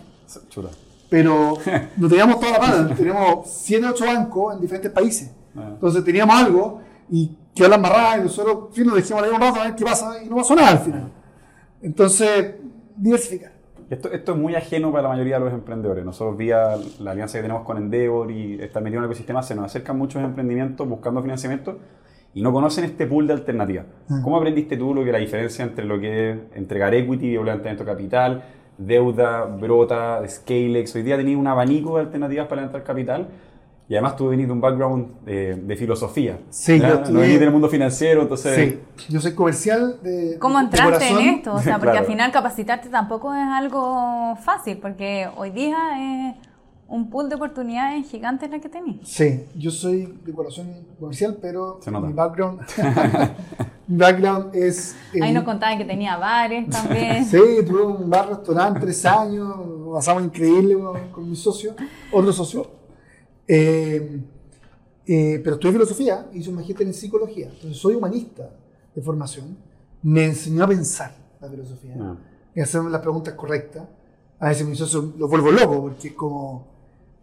Chuta. 0.48 0.68
Pero 1.10 1.54
no 1.96 2.08
teníamos 2.08 2.40
toda 2.40 2.52
la 2.52 2.58
plata, 2.60 2.94
teníamos 2.94 3.50
7 3.50 3.86
o 3.86 3.90
8 3.90 4.06
bancos 4.06 4.54
en 4.54 4.60
diferentes 4.60 4.90
países. 4.90 5.30
Ah. 5.54 5.70
Entonces 5.72 6.02
teníamos 6.04 6.34
algo 6.34 6.80
y 7.10 7.36
quedó 7.54 7.68
la 7.68 7.76
embarrada 7.76 8.18
y 8.18 8.22
nosotros, 8.22 8.68
en 8.68 8.74
fin, 8.74 8.86
nos 8.86 8.94
dejamos 8.94 9.24
ahí 9.24 9.30
un 9.30 9.40
rato 9.40 9.60
a 9.60 9.64
ver 9.64 9.74
qué 9.74 9.84
pasa 9.84 10.22
y 10.22 10.28
no 10.28 10.36
pasó 10.36 10.54
nada 10.54 10.70
al 10.70 10.78
final. 10.78 11.12
Entonces, 11.82 12.54
diversificar. 12.96 13.52
Esto, 13.90 14.12
esto 14.12 14.32
es 14.32 14.38
muy 14.38 14.54
ajeno 14.54 14.92
para 14.92 15.02
la 15.02 15.08
mayoría 15.08 15.40
de 15.40 15.46
los 15.46 15.52
emprendedores. 15.52 16.04
Nosotros, 16.04 16.36
vía 16.36 16.76
la 17.00 17.10
alianza 17.10 17.38
que 17.38 17.42
tenemos 17.42 17.64
con 17.64 17.76
Endeavor 17.76 18.30
y 18.30 18.62
estar 18.62 18.80
metido 18.82 19.00
en 19.00 19.04
el 19.04 19.10
ecosistema, 19.10 19.42
se 19.42 19.56
nos 19.56 19.64
acercan 19.64 19.98
muchos 19.98 20.22
emprendimientos 20.22 20.88
buscando 20.88 21.20
financiamiento 21.20 21.78
y 22.32 22.42
no 22.42 22.52
conocen 22.52 22.84
este 22.84 23.08
pool 23.08 23.26
de 23.26 23.32
alternativas. 23.32 23.86
Ah. 24.08 24.20
¿Cómo 24.22 24.36
aprendiste 24.36 24.76
tú 24.76 24.94
lo 24.94 25.04
que 25.04 25.10
la 25.10 25.18
diferencia 25.18 25.64
entre 25.64 25.84
lo 25.84 25.98
que 25.98 26.30
es 26.30 26.38
entregar 26.54 26.94
equity 26.94 27.36
o 27.36 27.42
levantamiento 27.42 27.84
de 27.84 27.90
capital, 27.90 28.44
deuda, 28.86 29.44
brota, 29.44 30.20
scalex? 30.28 30.94
Hoy 30.94 31.02
día 31.02 31.16
tenéis 31.16 31.36
un 31.36 31.46
abanico 31.46 31.96
de 31.96 32.02
alternativas 32.02 32.46
para 32.48 32.62
levantar 32.62 32.82
capital 32.84 33.28
y 33.88 33.94
además 33.94 34.16
tú 34.16 34.28
venís 34.28 34.46
de 34.46 34.52
un 34.52 34.60
background 34.60 35.24
de, 35.24 35.54
de 35.56 35.76
filosofía. 35.76 36.38
Sí, 36.50 36.78
¿ya? 36.78 36.88
yo 36.88 36.94
No 36.94 37.00
estudié- 37.04 37.20
venís 37.22 37.40
del 37.40 37.50
mundo 37.50 37.68
financiero, 37.68 38.22
entonces... 38.22 38.54
Sí, 38.96 39.12
yo 39.12 39.20
soy 39.20 39.34
comercial 39.34 39.96
de. 40.02 40.36
¿Cómo 40.38 40.58
de 40.58 40.64
entraste 40.64 40.94
corazón. 40.94 41.18
en 41.18 41.28
esto? 41.34 41.54
O 41.54 41.58
sea, 41.60 41.74
porque 41.78 41.86
Claro. 41.92 41.98
al 42.00 42.06
final 42.06 42.30
capacitarte 42.32 42.88
tampoco 42.88 43.34
es 43.34 43.42
algo 43.44 44.36
fácil, 44.44 44.78
porque 44.78 45.28
hoy 45.36 45.50
día 45.50 45.76
es 46.30 46.36
un 46.86 47.08
pool 47.10 47.28
de 47.28 47.34
oportunidades 47.36 48.08
gigantes 48.08 48.50
la 48.50 48.58
que 48.60 48.68
tenés. 48.68 48.96
Sí, 49.08 49.44
yo 49.56 49.70
soy 49.70 50.12
de 50.24 50.32
corazón 50.32 50.68
comercial, 50.98 51.36
pero 51.40 51.78
mi 52.02 52.12
background, 52.12 52.60
background 53.98 54.54
es. 54.54 54.94
eh, 55.14 55.20
Ahí 55.22 55.32
nos 55.32 55.44
contaban 55.44 55.76
que 55.78 55.84
tenía 55.84 56.16
bares 56.16 56.68
también. 56.70 57.24
Sí, 57.30 57.38
tuve 57.66 57.82
un 57.82 58.08
bar 58.10 58.28
restaurante 58.28 58.80
tres 58.80 59.04
años, 59.06 59.56
lo 59.58 59.92
pasamos 59.94 60.22
increíble 60.24 60.74
con, 60.78 61.08
con 61.10 61.28
mi 61.30 61.36
socio, 61.36 61.74
otro 62.12 62.32
socio. 62.32 62.70
Eh, 63.46 64.20
eh, 65.06 65.40
pero 65.42 65.56
estudié 65.56 65.72
filosofía, 65.72 66.26
hice 66.32 66.50
un 66.50 66.56
magíster 66.56 66.86
en 66.86 66.94
psicología, 66.94 67.46
entonces 67.46 67.76
soy 67.76 67.94
humanista 67.96 68.48
de 68.94 69.02
formación. 69.02 69.56
Me 70.02 70.24
enseñó 70.24 70.64
a 70.64 70.68
pensar 70.68 71.12
la 71.40 71.48
filosofía 71.48 71.94
Ah. 72.00 72.16
y 72.54 72.60
a 72.60 72.64
hacerme 72.64 72.90
las 72.90 73.00
preguntas 73.00 73.34
correctas. 73.34 73.82
A 74.38 74.48
veces 74.48 74.66
mi 74.66 74.76
socio 74.76 75.12
lo 75.18 75.28
vuelvo 75.28 75.50
loco 75.50 75.82
porque 75.82 76.08
es 76.08 76.14
como 76.14 76.68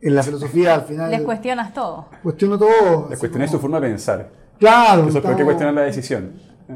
en 0.02 0.14
la 0.14 0.22
filosofía 0.22 0.76
al 0.76 0.82
final 0.84 1.10
Les 1.10 1.22
cuestionas 1.22 1.74
todo. 1.74 2.06
cuestiono 2.22 2.58
todo. 2.60 3.08
Les 3.10 3.20
como- 3.20 3.48
su 3.48 3.60
forma 3.60 3.80
de 3.80 3.88
pensar. 3.88 4.30
Claro, 4.60 5.02
Eso 5.02 5.08
es 5.08 5.14
que 5.14 5.20
estamos- 5.20 5.44
cuestionar 5.44 5.74
la 5.74 5.82
decisión. 5.84 6.34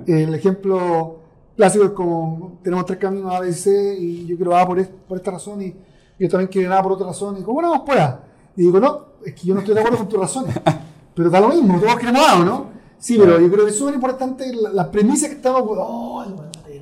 El 0.07 0.33
ejemplo 0.35 1.17
clásico 1.55 1.85
es 1.85 1.91
como 1.91 2.59
tenemos 2.63 2.85
tres 2.85 2.99
caminos 2.99 3.33
A, 3.33 3.39
B, 3.39 3.51
C 3.53 3.97
y 3.99 4.25
yo 4.27 4.35
quiero 4.35 4.55
A 4.57 4.65
por, 4.65 4.79
es- 4.79 4.89
por 5.07 5.17
esta 5.17 5.31
razón 5.31 5.61
y 5.61 5.75
yo 6.19 6.29
también 6.29 6.49
quiero 6.49 6.73
A 6.73 6.81
por 6.83 6.93
otra 6.93 7.07
razón 7.07 7.35
y 7.35 7.39
digo, 7.39 7.53
bueno, 7.53 7.69
vamos 7.71 7.85
por 7.85 7.97
A. 7.97 8.23
Y 8.55 8.61
digo, 8.63 8.79
no, 8.79 9.05
es 9.25 9.33
que 9.33 9.47
yo 9.47 9.53
no 9.53 9.59
estoy 9.61 9.73
de 9.75 9.81
acuerdo 9.81 9.99
con 9.99 10.09
tus 10.09 10.19
razones. 10.19 10.55
Pero 11.15 11.29
da 11.29 11.39
lo 11.41 11.49
mismo, 11.49 11.79
todos 11.79 11.95
queremos 11.97 12.21
A, 12.27 12.39
¿o 12.39 12.45
no? 12.45 12.65
Sí, 12.97 13.17
pero 13.17 13.39
yo 13.39 13.51
creo 13.51 13.65
que 13.65 13.71
es 13.71 13.77
súper 13.77 13.95
importante 13.95 14.53
la- 14.53 14.69
las 14.69 14.87
premisas 14.89 15.29
que 15.29 15.35
estamos... 15.35 15.63
Oh, 15.65 16.23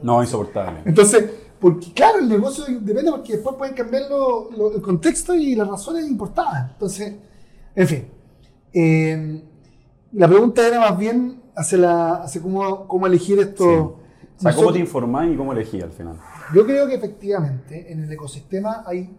No, 0.03 0.21
insoportable. 0.21 0.81
Entonces, 0.85 1.25
porque 1.59 1.91
claro, 1.93 2.19
el 2.19 2.27
negocio 2.29 2.65
depende 2.81 3.09
porque 3.09 3.33
después 3.33 3.55
pueden 3.55 3.73
cambiar 3.73 4.03
lo- 4.09 4.49
lo- 4.51 4.75
el 4.75 4.81
contexto 4.81 5.33
y 5.33 5.55
las 5.55 5.67
razones 5.67 6.05
importadas. 6.07 6.71
Entonces, 6.73 7.15
en 7.73 7.87
fin. 7.87 8.07
Eh, 8.73 9.43
la 10.11 10.27
pregunta 10.27 10.67
era 10.67 10.79
más 10.79 10.97
bien 10.97 11.41
hacia, 11.59 11.77
la, 11.77 12.13
hacia 12.23 12.41
cómo, 12.41 12.87
cómo 12.87 13.05
elegir 13.05 13.37
esto. 13.39 13.63
Sí. 13.63 14.27
O 14.37 14.41
sea, 14.41 14.55
¿cómo 14.55 14.71
te 14.71 14.79
informás 14.79 15.29
y 15.29 15.35
cómo 15.35 15.51
elegí 15.51 15.81
al 15.81 15.91
final? 15.91 16.17
Yo 16.55 16.65
creo 16.65 16.87
que 16.87 16.95
efectivamente 16.95 17.91
en 17.91 18.03
el 18.03 18.11
ecosistema 18.11 18.83
hay 18.85 19.13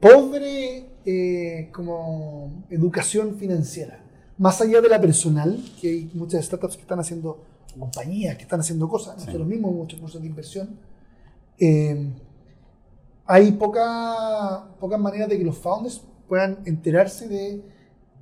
pobre 0.00 0.90
eh, 1.04 1.70
como 1.72 2.64
educación 2.70 3.34
financiera. 3.34 4.00
Más 4.38 4.60
allá 4.60 4.80
de 4.80 4.88
la 4.88 5.00
personal, 5.00 5.58
que 5.80 5.88
hay 5.88 6.10
muchas 6.14 6.44
startups 6.44 6.76
que 6.76 6.82
están 6.82 7.00
haciendo, 7.00 7.44
compañías 7.78 8.36
que 8.36 8.42
están 8.42 8.60
haciendo 8.60 8.88
cosas, 8.88 9.16
nosotros 9.16 9.46
mismos 9.46 9.74
muchos 9.74 9.98
cursos 9.98 10.20
de 10.20 10.28
inversión, 10.28 10.78
eh, 11.58 12.12
hay 13.26 13.52
poca, 13.52 14.68
pocas 14.78 15.00
maneras 15.00 15.28
de 15.28 15.38
que 15.38 15.44
los 15.44 15.58
founders 15.58 16.00
puedan 16.28 16.58
enterarse 16.64 17.26
de, 17.26 17.62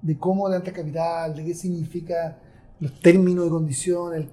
de 0.00 0.18
cómo 0.18 0.48
levantar 0.48 0.72
capital, 0.72 1.34
de 1.34 1.44
qué 1.44 1.54
significa 1.54 2.38
los 2.82 2.92
términos 3.00 3.44
de 3.44 3.50
condición, 3.50 4.14
el 4.14 4.30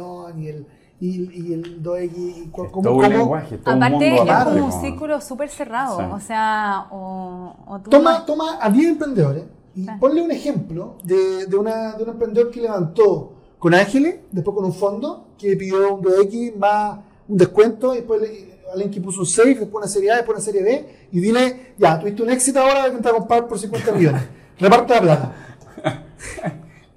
on 0.00 0.42
y 0.42 0.48
el, 0.48 0.66
y, 1.00 1.48
y 1.48 1.52
el 1.54 1.82
2X, 1.82 2.12
y 2.16 2.48
cómo, 2.50 2.82
todo 2.82 3.02
lenguaje, 3.08 3.58
todo 3.58 3.74
un 3.74 3.82
Aparte, 3.82 4.10
mundo 4.10 4.32
es 4.32 4.44
como 4.44 4.64
un 4.66 4.72
círculo 4.80 5.20
súper 5.20 5.48
cerrado. 5.48 5.98
Sí. 5.98 6.04
O 6.12 6.20
sea, 6.20 6.86
o, 6.90 7.54
o 7.66 7.78
tú 7.80 7.90
Toma, 7.90 8.18
no- 8.18 8.24
toma 8.24 8.58
a 8.60 8.70
10 8.70 8.88
emprendedores 8.92 9.44
y 9.74 9.82
Sí. 9.84 9.88
ponle 10.00 10.20
un 10.22 10.30
ejemplo 10.30 10.96
de, 11.04 11.46
de, 11.46 11.56
una, 11.56 11.92
de 11.92 12.02
un 12.04 12.10
emprendedor 12.10 12.50
que 12.50 12.60
levantó 12.60 13.34
con 13.58 13.74
Ángeles, 13.74 14.16
después 14.32 14.54
con 14.54 14.64
un 14.64 14.72
fondo, 14.74 15.28
que 15.38 15.56
pidió 15.56 15.94
un 15.94 16.02
2X 16.02 16.56
más 16.56 16.98
un 17.28 17.36
descuento, 17.36 17.92
y 17.94 17.98
después 17.98 18.20
le- 18.22 18.60
alguien 18.72 18.90
que 18.90 19.00
puso 19.00 19.20
un 19.20 19.26
6, 19.26 19.60
después 19.60 19.82
una 19.82 19.88
serie 19.88 20.10
A, 20.12 20.16
después 20.16 20.36
una 20.36 20.44
serie 20.44 20.62
B, 20.62 20.86
y 21.12 21.20
dile, 21.20 21.74
ya, 21.78 21.98
tuviste 21.98 22.22
un 22.22 22.30
éxito 22.30 22.60
ahora, 22.60 22.74
voy 22.74 22.84
a 22.84 22.88
intentar 22.88 23.12
comprar 23.14 23.46
por 23.48 23.58
50 23.58 23.92
millones. 23.92 24.22
Reparte 24.58 24.94
la 24.94 25.00
plata. 25.00 25.49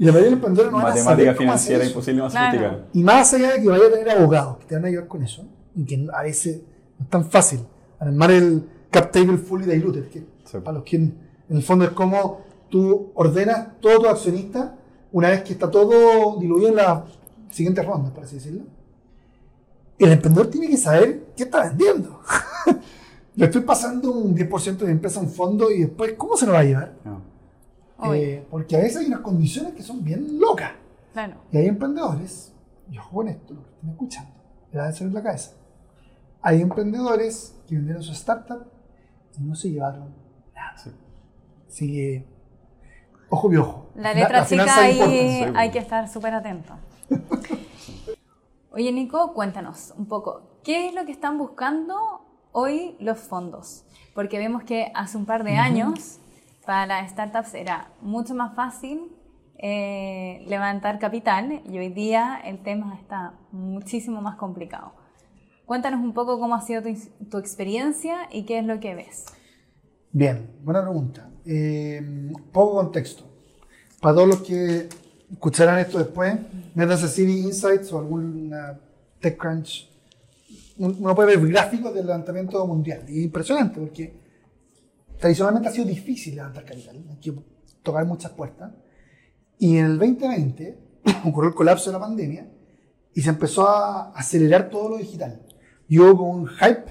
Y 0.03 0.05
la 0.05 0.11
mayoría 0.11 0.29
de 0.31 0.35
los 0.35 0.37
emprendedores 0.37 0.71
no 0.71 0.77
van 0.77 0.85
a 0.85 0.89
Matemática 0.89 1.33
financiera 1.35 1.85
imposible 1.85 2.21
no 2.21 2.29
Claro. 2.29 2.81
Y 2.93 3.03
más 3.03 3.33
allá 3.33 3.53
de 3.53 3.61
que 3.61 3.69
vaya 3.69 3.87
a 3.87 3.91
tener 3.91 4.09
abogados 4.09 4.57
que 4.57 4.65
te 4.65 4.75
van 4.75 4.83
a 4.83 4.87
ayudar 4.87 5.07
con 5.07 5.23
eso, 5.23 5.45
y 5.75 5.85
que 5.85 6.07
a 6.13 6.23
veces 6.23 6.61
no 6.99 7.05
es 7.05 7.09
tan 7.09 7.29
fácil, 7.29 7.61
armar 7.99 8.31
el 8.31 8.63
cap 8.91 9.11
table 9.11 9.37
fully 9.37 9.65
diluted, 9.65 10.09
que 10.09 10.25
Sí. 10.43 10.57
para 10.57 10.73
los 10.77 10.83
que 10.83 10.97
en, 10.97 11.17
en 11.49 11.55
el 11.57 11.63
fondo 11.63 11.85
es 11.85 11.91
como 11.91 12.41
tú 12.69 13.11
ordenas 13.15 13.79
todos 13.79 13.99
tus 13.99 14.07
accionistas 14.09 14.71
una 15.13 15.29
vez 15.29 15.43
que 15.43 15.53
está 15.53 15.71
todo 15.71 16.37
diluido 16.39 16.67
en 16.69 16.75
las 16.75 17.03
siguientes 17.49 17.85
rondas, 17.85 18.11
por 18.11 18.23
así 18.23 18.35
decirlo. 18.35 18.63
el 19.99 20.11
emprendedor 20.11 20.47
tiene 20.47 20.67
que 20.67 20.75
saber 20.77 21.27
qué 21.37 21.43
está 21.43 21.63
vendiendo. 21.69 22.19
Le 23.35 23.45
estoy 23.45 23.61
pasando 23.61 24.11
un 24.11 24.35
10% 24.35 24.77
de 24.77 24.85
mi 24.85 24.91
empresa 24.91 25.19
a 25.19 25.23
un 25.23 25.29
fondo 25.29 25.71
y 25.71 25.81
después, 25.83 26.13
¿cómo 26.17 26.35
se 26.35 26.45
lo 26.45 26.51
va 26.53 26.59
a 26.59 26.63
llevar? 26.63 26.93
Obvio. 27.05 27.32
Eh, 28.11 28.45
porque 28.49 28.75
a 28.75 28.79
veces 28.79 28.97
hay 28.97 29.05
unas 29.07 29.21
condiciones 29.21 29.73
que 29.73 29.83
son 29.83 30.03
bien 30.03 30.39
locas. 30.39 30.71
Claro. 31.13 31.35
Y 31.51 31.57
hay 31.57 31.67
emprendedores, 31.67 32.53
y 32.89 32.97
ojo 32.97 33.11
con 33.11 33.27
esto, 33.27 33.53
lo 33.53 33.63
que 33.63 33.69
están 33.69 33.89
escuchando, 33.91 34.31
me 34.71 34.79
da 34.79 34.87
de 34.87 34.93
salir 34.93 35.13
la 35.13 35.23
cabeza. 35.23 35.51
Hay 36.41 36.61
emprendedores 36.61 37.55
que 37.67 37.75
vendieron 37.75 38.03
su 38.03 38.11
startup 38.11 38.65
y 39.37 39.43
no 39.43 39.55
se 39.55 39.69
llevaron 39.71 40.13
nada. 40.55 40.77
Sí. 40.77 40.91
Así 41.67 41.91
que, 41.91 42.27
ojo 43.29 43.53
y 43.53 43.57
ojo. 43.57 43.89
La 43.95 44.13
letra 44.13 44.45
chica 44.45 44.63
finanza 44.63 44.81
ahí 44.81 45.51
hay 45.55 45.71
que 45.71 45.79
estar 45.79 46.09
súper 46.09 46.33
atento. 46.33 46.73
Oye, 48.71 48.91
Nico, 48.91 49.33
cuéntanos 49.33 49.93
un 49.97 50.07
poco, 50.07 50.59
¿qué 50.63 50.89
es 50.89 50.95
lo 50.95 51.05
que 51.05 51.11
están 51.11 51.37
buscando 51.37 51.95
hoy 52.51 52.95
los 52.99 53.19
fondos? 53.19 53.85
Porque 54.15 54.39
vemos 54.39 54.63
que 54.63 54.91
hace 54.95 55.15
un 55.17 55.25
par 55.25 55.43
de 55.43 55.57
años 55.57 56.19
para 56.65 57.07
startups 57.07 57.53
era 57.53 57.91
mucho 58.01 58.33
más 58.35 58.55
fácil 58.55 59.11
eh, 59.57 60.43
levantar 60.47 60.99
capital 60.99 61.61
y 61.69 61.77
hoy 61.77 61.89
día 61.89 62.39
el 62.43 62.61
tema 62.63 62.95
está 62.99 63.33
muchísimo 63.51 64.21
más 64.21 64.35
complicado. 64.37 64.93
Cuéntanos 65.65 66.01
un 66.01 66.13
poco 66.13 66.39
cómo 66.39 66.55
ha 66.55 66.61
sido 66.61 66.81
tu, 66.81 66.89
tu 67.29 67.37
experiencia 67.37 68.27
y 68.31 68.43
qué 68.45 68.59
es 68.59 68.65
lo 68.65 68.79
que 68.79 68.95
ves. 68.95 69.25
Bien, 70.11 70.51
buena 70.63 70.81
pregunta. 70.81 71.29
Eh, 71.45 72.31
poco 72.51 72.75
contexto. 72.75 73.23
Para 74.01 74.15
todos 74.15 74.27
los 74.27 74.41
que 74.43 74.89
escucharán 75.31 75.79
esto 75.79 75.97
después, 75.97 76.35
métanse 76.75 77.05
a 77.05 77.07
City 77.07 77.39
Insights 77.39 77.91
o 77.93 77.99
alguna 77.99 78.79
TechCrunch. 79.19 79.89
Un- 80.77 80.97
Uno 80.99 81.15
puede 81.15 81.37
ver 81.37 81.47
gráficos 81.49 81.93
del 81.93 82.05
levantamiento 82.05 82.65
mundial. 82.67 83.05
Y 83.07 83.19
es 83.19 83.25
impresionante 83.25 83.79
porque 83.79 84.22
tradicionalmente 85.23 85.69
ha 85.69 85.71
sido 85.71 85.85
difícil 85.85 86.35
levantar 86.35 86.65
capital. 86.65 87.01
Hay 87.09 87.15
que 87.15 87.33
tocar 87.81 88.05
muchas 88.05 88.31
puertas. 88.31 88.73
Y 89.57 89.77
en 89.77 89.85
el 89.85 89.97
2020 89.97 90.77
ocurrió 91.25 91.51
el 91.51 91.55
colapso 91.55 91.89
de 91.89 91.93
la 91.93 92.01
pandemia 92.01 92.45
y 93.13 93.21
se 93.21 93.29
empezó 93.29 93.65
a 93.69 94.11
acelerar 94.11 94.69
todo 94.69 94.89
lo 94.89 94.97
digital. 94.97 95.41
Y 95.87 95.97
hubo 95.97 96.17
como 96.17 96.31
un 96.31 96.47
hype, 96.49 96.83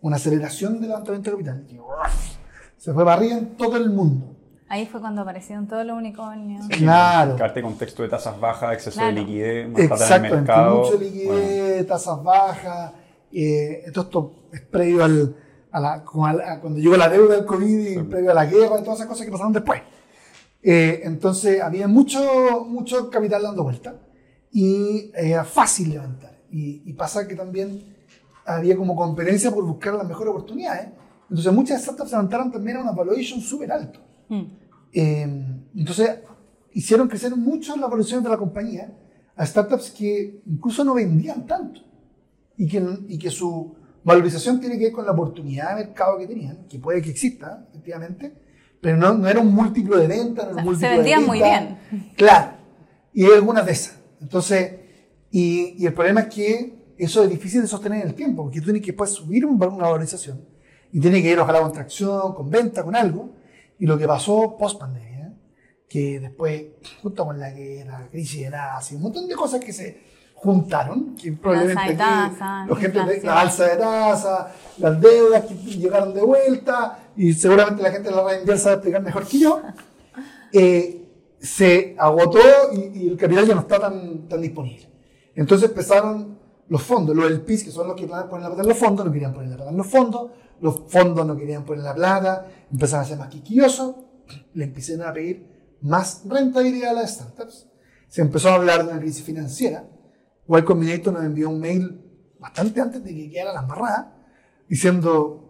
una 0.00 0.16
aceleración 0.16 0.80
del 0.80 0.88
levantamiento 0.88 1.28
de 1.28 1.36
capital. 1.36 1.66
Y, 1.68 1.78
¡uff! 1.78 2.36
se 2.78 2.94
fue 2.94 3.04
para 3.04 3.18
arriba 3.18 3.36
en 3.36 3.56
todo 3.58 3.76
el 3.76 3.90
mundo. 3.90 4.34
Ahí 4.70 4.86
fue 4.86 4.98
cuando 5.02 5.20
aparecieron 5.20 5.68
todos 5.68 5.84
los 5.84 5.98
unicornios. 5.98 6.66
Claro. 6.68 7.36
Darte 7.36 7.60
contexto 7.60 8.04
de 8.04 8.08
tasas 8.08 8.40
bajas, 8.40 8.72
exceso 8.72 8.98
Claro. 9.00 9.14
de 9.14 9.20
liquidez, 9.20 9.68
más 9.68 9.74
plata 9.74 9.82
en 9.82 9.84
el 9.84 9.92
Exactamente, 9.92 10.36
mercado. 10.38 10.78
mucho 10.82 10.98
liquidez, 10.98 11.86
tasas 11.86 12.22
bajas. 12.22 12.92
eh, 13.32 13.82
todo 13.92 14.04
esto 14.04 14.48
es 14.50 14.62
previo 14.62 15.04
al, 15.04 15.36
a 15.76 15.80
la, 15.80 15.92
a 15.94 16.60
cuando 16.60 16.78
llegó 16.78 16.96
la 16.96 17.08
deuda 17.08 17.36
del 17.36 17.44
COVID 17.44 17.86
y 17.86 18.02
previo 18.04 18.30
a 18.30 18.34
la 18.34 18.46
guerra 18.46 18.80
y 18.80 18.82
todas 18.82 19.00
esas 19.00 19.06
cosas 19.06 19.26
que 19.26 19.32
pasaron 19.32 19.52
después. 19.52 19.82
Eh, 20.62 21.02
entonces 21.04 21.60
había 21.60 21.86
mucho, 21.86 22.64
mucho 22.66 23.10
capital 23.10 23.42
dando 23.42 23.62
vuelta 23.62 23.94
y 24.50 25.10
era 25.14 25.44
fácil 25.44 25.90
levantar. 25.90 26.40
Y, 26.50 26.82
y 26.86 26.92
pasa 26.94 27.28
que 27.28 27.34
también 27.34 27.94
había 28.46 28.74
como 28.74 28.96
competencia 28.96 29.50
por 29.50 29.64
buscar 29.64 29.94
las 29.94 30.08
mejores 30.08 30.30
oportunidades. 30.30 30.88
Entonces 31.28 31.52
muchas 31.52 31.82
startups 31.82 32.10
levantaron 32.12 32.50
también 32.50 32.78
a 32.78 32.80
una 32.80 32.92
valuation 32.92 33.40
súper 33.40 33.70
alto. 33.70 34.00
Mm. 34.28 34.42
Eh, 34.94 35.58
entonces, 35.76 36.20
hicieron 36.72 37.06
crecer 37.06 37.36
mucho 37.36 37.76
la 37.76 37.86
evolución 37.86 38.22
de 38.22 38.30
la 38.30 38.38
compañía 38.38 38.90
a 39.36 39.44
startups 39.44 39.90
que 39.90 40.40
incluso 40.46 40.82
no 40.84 40.94
vendían 40.94 41.46
tanto 41.46 41.82
y 42.56 42.66
que, 42.66 42.82
y 43.08 43.18
que 43.18 43.30
su 43.30 43.76
valorización 44.06 44.60
tiene 44.60 44.78
que 44.78 44.84
ver 44.84 44.92
con 44.92 45.04
la 45.04 45.12
oportunidad 45.12 45.76
de 45.76 45.84
mercado 45.84 46.16
que 46.18 46.26
tenían, 46.26 46.66
que 46.68 46.78
puede 46.78 47.02
que 47.02 47.10
exista, 47.10 47.66
efectivamente, 47.70 48.32
pero 48.80 48.96
no, 48.96 49.12
no 49.14 49.28
era 49.28 49.40
un 49.40 49.52
múltiplo 49.54 49.98
de 49.98 50.06
venta, 50.06 50.44
no 50.44 50.50
era 50.50 50.52
un 50.52 50.54
O 50.54 50.54
sea, 50.54 50.64
múltiplo 50.64 50.78
se 50.88 50.88
de 50.88 50.96
vendían 50.96 51.26
muy 51.26 51.38
bien. 51.38 51.78
Claro, 52.16 52.52
y 53.12 53.24
hay 53.24 53.32
algunas 53.32 53.66
de 53.66 53.72
esas. 53.72 53.98
Entonces, 54.20 54.72
y, 55.30 55.74
y 55.76 55.86
el 55.86 55.92
problema 55.92 56.20
es 56.22 56.34
que 56.34 56.94
eso 56.96 57.24
es 57.24 57.30
difícil 57.30 57.60
de 57.62 57.66
sostener 57.66 58.00
en 58.02 58.08
el 58.08 58.14
tiempo, 58.14 58.44
porque 58.44 58.60
tú 58.60 58.66
tienes 58.66 58.82
que 58.82 58.92
después 58.92 59.10
subir 59.10 59.44
un- 59.44 59.62
una 59.62 59.84
valorización 59.84 60.40
y 60.92 61.00
tiene 61.00 61.20
que 61.22 61.30
ir 61.32 61.38
ojalá 61.38 61.60
con 61.60 61.72
tracción, 61.72 62.32
con 62.34 62.48
venta, 62.48 62.82
con 62.84 62.94
algo. 62.96 63.34
Y 63.78 63.84
lo 63.86 63.98
que 63.98 64.06
pasó 64.06 64.56
post 64.56 64.78
pandemia, 64.80 65.34
que 65.88 66.20
después, 66.20 66.64
junto 67.02 67.26
con 67.26 67.38
la 67.38 67.50
guerra, 67.50 68.08
crisis 68.10 68.42
de 68.42 68.50
Nazi, 68.50 68.94
un 68.94 69.02
montón 69.02 69.26
de 69.28 69.34
cosas 69.34 69.60
que 69.62 69.72
se 69.72 70.00
juntaron, 70.36 71.16
que 71.16 71.32
probablemente 71.32 71.80
alza 71.80 71.94
de 71.94 72.02
aquí, 72.02 72.68
los 72.68 72.78
gente 72.78 73.20
la 73.24 73.40
alza 73.40 73.64
de 73.64 73.76
tasa, 73.76 74.52
las 74.78 75.00
deudas 75.00 75.44
que 75.44 75.54
llegaron 75.54 76.14
de 76.14 76.22
vuelta, 76.22 76.98
y 77.16 77.32
seguramente 77.32 77.82
la 77.82 77.90
gente 77.90 78.10
de 78.10 78.14
la 78.14 78.24
red 78.24 78.38
mundial 78.38 78.58
sabe 78.58 78.74
explicar 78.76 79.02
mejor 79.02 79.26
que 79.26 79.38
yo, 79.38 79.62
eh, 80.52 81.02
se 81.40 81.96
agotó 81.98 82.38
y, 82.72 82.98
y 82.98 83.08
el 83.08 83.16
capital 83.16 83.46
ya 83.46 83.54
no 83.54 83.62
está 83.62 83.80
tan, 83.80 84.28
tan 84.28 84.40
disponible. 84.40 84.88
Entonces 85.34 85.68
empezaron 85.68 86.38
los 86.68 86.82
fondos, 86.82 87.16
los 87.16 87.30
LPs, 87.30 87.64
que 87.64 87.70
son 87.70 87.88
los 87.88 87.96
que 87.96 88.06
ponen 88.06 88.42
la 88.42 88.48
plata 88.48 88.62
en 88.62 88.68
los 88.68 88.78
fondos, 88.78 89.06
no 89.06 89.12
querían 89.12 89.32
poner 89.32 89.50
la 89.50 89.56
plata 89.56 89.70
en 89.70 89.76
los 89.76 89.86
fondos, 89.86 90.30
los 90.60 90.82
fondos 90.88 91.26
no 91.26 91.36
querían 91.36 91.64
poner 91.64 91.84
la 91.84 91.94
plata, 91.94 92.46
empezaron 92.70 93.04
a 93.04 93.08
ser 93.08 93.18
más 93.18 93.28
quisquillosos, 93.28 93.96
le 94.54 94.64
empezaron 94.64 95.06
a 95.06 95.12
pedir 95.12 95.76
más 95.82 96.22
rentabilidad 96.26 96.90
a 96.90 96.94
las 96.94 97.14
startups, 97.14 97.68
se 98.08 98.22
empezó 98.22 98.48
a 98.48 98.54
hablar 98.54 98.84
de 98.84 98.92
una 98.92 99.00
crisis 99.00 99.22
financiera, 99.22 99.84
Y 100.48 100.62
Combinator 100.62 101.12
nos 101.12 101.24
envió 101.24 101.50
un 101.50 101.60
mail 101.60 102.00
bastante 102.38 102.80
antes 102.80 103.02
de 103.02 103.14
que 103.14 103.30
quedara 103.30 103.52
la 103.52 103.60
embarrada, 103.62 104.16
diciendo, 104.68 105.42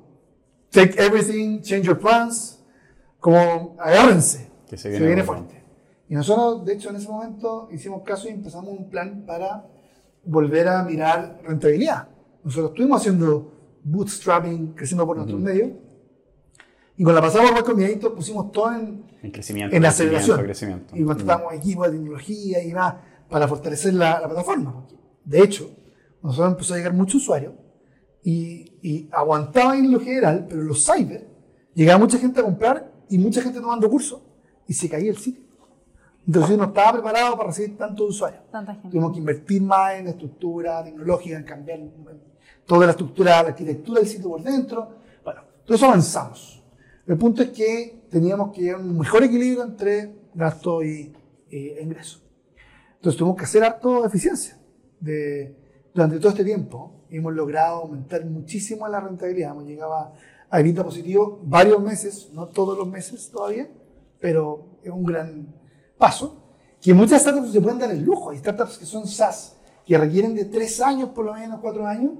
take 0.70 0.94
everything, 0.98 1.60
change 1.60 1.84
your 1.86 1.98
plans, 1.98 2.64
como 3.20 3.76
agárrense, 3.78 4.50
Que 4.68 4.76
se 4.76 4.84
se 4.84 4.88
viene 4.90 5.06
viene, 5.06 5.22
bueno. 5.22 5.42
fuerte. 5.42 5.64
Y 6.08 6.14
nosotros, 6.14 6.64
de 6.64 6.74
hecho, 6.74 6.90
en 6.90 6.96
ese 6.96 7.08
momento 7.08 7.68
hicimos 7.72 8.02
caso 8.02 8.28
y 8.28 8.32
empezamos 8.32 8.70
un 8.70 8.88
plan 8.88 9.24
para 9.26 9.66
volver 10.24 10.68
a 10.68 10.82
mirar 10.84 11.40
rentabilidad. 11.44 12.08
Nosotros 12.44 12.70
estuvimos 12.70 13.00
haciendo 13.00 13.52
bootstrapping, 13.82 14.72
creciendo 14.74 15.04
por 15.06 15.16
nuestros 15.16 15.40
medios, 15.40 15.70
y 16.96 17.04
con 17.04 17.14
la 17.14 17.20
pasada 17.20 17.52
por 17.52 17.64
Combinator 17.64 18.14
pusimos 18.14 18.50
todo 18.52 18.72
en, 18.72 19.04
En 19.22 19.30
crecimiento. 19.30 19.76
en 19.76 19.82
crecimiento, 19.82 19.88
aceleración. 19.88 20.42
crecimiento. 20.42 20.96
Y 20.96 21.04
contratamos 21.04 21.52
equipos 21.52 21.86
de 21.90 21.92
tecnología 21.98 22.62
y 22.64 22.72
más 22.72 22.94
para 23.28 23.48
fortalecer 23.48 23.94
la, 23.94 24.20
la 24.20 24.28
plataforma. 24.28 24.86
De 25.24 25.42
hecho, 25.42 25.70
nosotros 26.22 26.52
empezó 26.52 26.74
a 26.74 26.76
llegar 26.76 26.92
mucho 26.92 27.18
usuario 27.18 27.54
y, 28.22 28.72
y 28.82 29.08
aguantaban 29.12 29.78
en 29.78 29.92
lo 29.92 30.00
general, 30.00 30.46
pero 30.48 30.60
en 30.60 30.68
los 30.68 30.84
cyber 30.84 31.28
llegaba 31.74 31.98
mucha 31.98 32.18
gente 32.18 32.40
a 32.40 32.42
comprar 32.42 32.92
y 33.08 33.18
mucha 33.18 33.42
gente 33.42 33.60
tomando 33.60 33.88
cursos 33.88 34.20
y 34.66 34.72
se 34.72 34.88
caía 34.88 35.10
el 35.10 35.16
sitio. 35.16 35.44
Entonces 36.26 36.58
no 36.58 36.64
estaba 36.64 36.94
preparado 36.94 37.36
para 37.36 37.50
recibir 37.50 37.76
tantos 37.76 38.10
usuarios. 38.10 38.42
Tanta 38.50 38.72
gente. 38.74 38.88
Tuvimos 38.88 39.12
que 39.12 39.18
invertir 39.18 39.62
más 39.62 39.94
en 39.94 40.08
estructura 40.08 40.82
tecnológica, 40.82 41.36
en 41.36 41.44
cambiar 41.44 41.80
toda 42.66 42.86
la 42.86 42.90
estructura, 42.92 43.42
la 43.42 43.48
arquitectura 43.50 44.00
del 44.00 44.08
sitio 44.08 44.30
por 44.30 44.42
dentro. 44.42 44.88
Bueno, 45.24 45.42
todo 45.64 45.76
eso 45.76 45.86
avanzamos. 45.86 46.64
El 47.06 47.16
punto 47.16 47.42
es 47.42 47.50
que 47.50 48.06
teníamos 48.10 48.52
que 48.52 48.62
llevar 48.62 48.80
un 48.80 48.98
mejor 48.98 49.22
equilibrio 49.22 49.62
entre 49.62 50.16
gasto 50.34 50.82
y 50.82 51.12
eh, 51.48 51.78
ingreso. 51.80 52.25
Entonces 53.06 53.18
tuvimos 53.20 53.38
que 53.38 53.44
hacer 53.44 53.62
harto 53.62 54.04
eficiencia. 54.04 54.58
De, 54.98 55.54
durante 55.94 56.18
todo 56.18 56.30
este 56.30 56.42
tiempo 56.42 57.04
hemos 57.08 57.32
logrado 57.32 57.82
aumentar 57.82 58.24
muchísimo 58.24 58.88
la 58.88 58.98
rentabilidad. 58.98 59.52
Hemos 59.52 59.64
llegado 59.64 59.94
a, 59.94 60.12
a 60.50 60.58
EBITDA 60.58 60.82
positivo 60.82 61.38
varios 61.44 61.80
meses, 61.80 62.30
no 62.32 62.48
todos 62.48 62.76
los 62.76 62.88
meses 62.88 63.30
todavía, 63.30 63.70
pero 64.18 64.80
es 64.82 64.90
un 64.90 65.04
gran 65.04 65.54
paso. 65.96 66.50
Que 66.80 66.92
muchas 66.94 67.22
startups 67.22 67.52
se 67.52 67.60
pueden 67.60 67.78
dar 67.78 67.92
el 67.92 68.02
lujo. 68.02 68.30
Hay 68.30 68.38
startups 68.38 68.76
que 68.76 68.86
son 68.86 69.06
SaaS, 69.06 69.56
que 69.86 69.96
requieren 69.96 70.34
de 70.34 70.46
tres 70.46 70.80
años, 70.80 71.10
por 71.10 71.26
lo 71.26 71.34
menos 71.34 71.60
cuatro 71.60 71.86
años, 71.86 72.10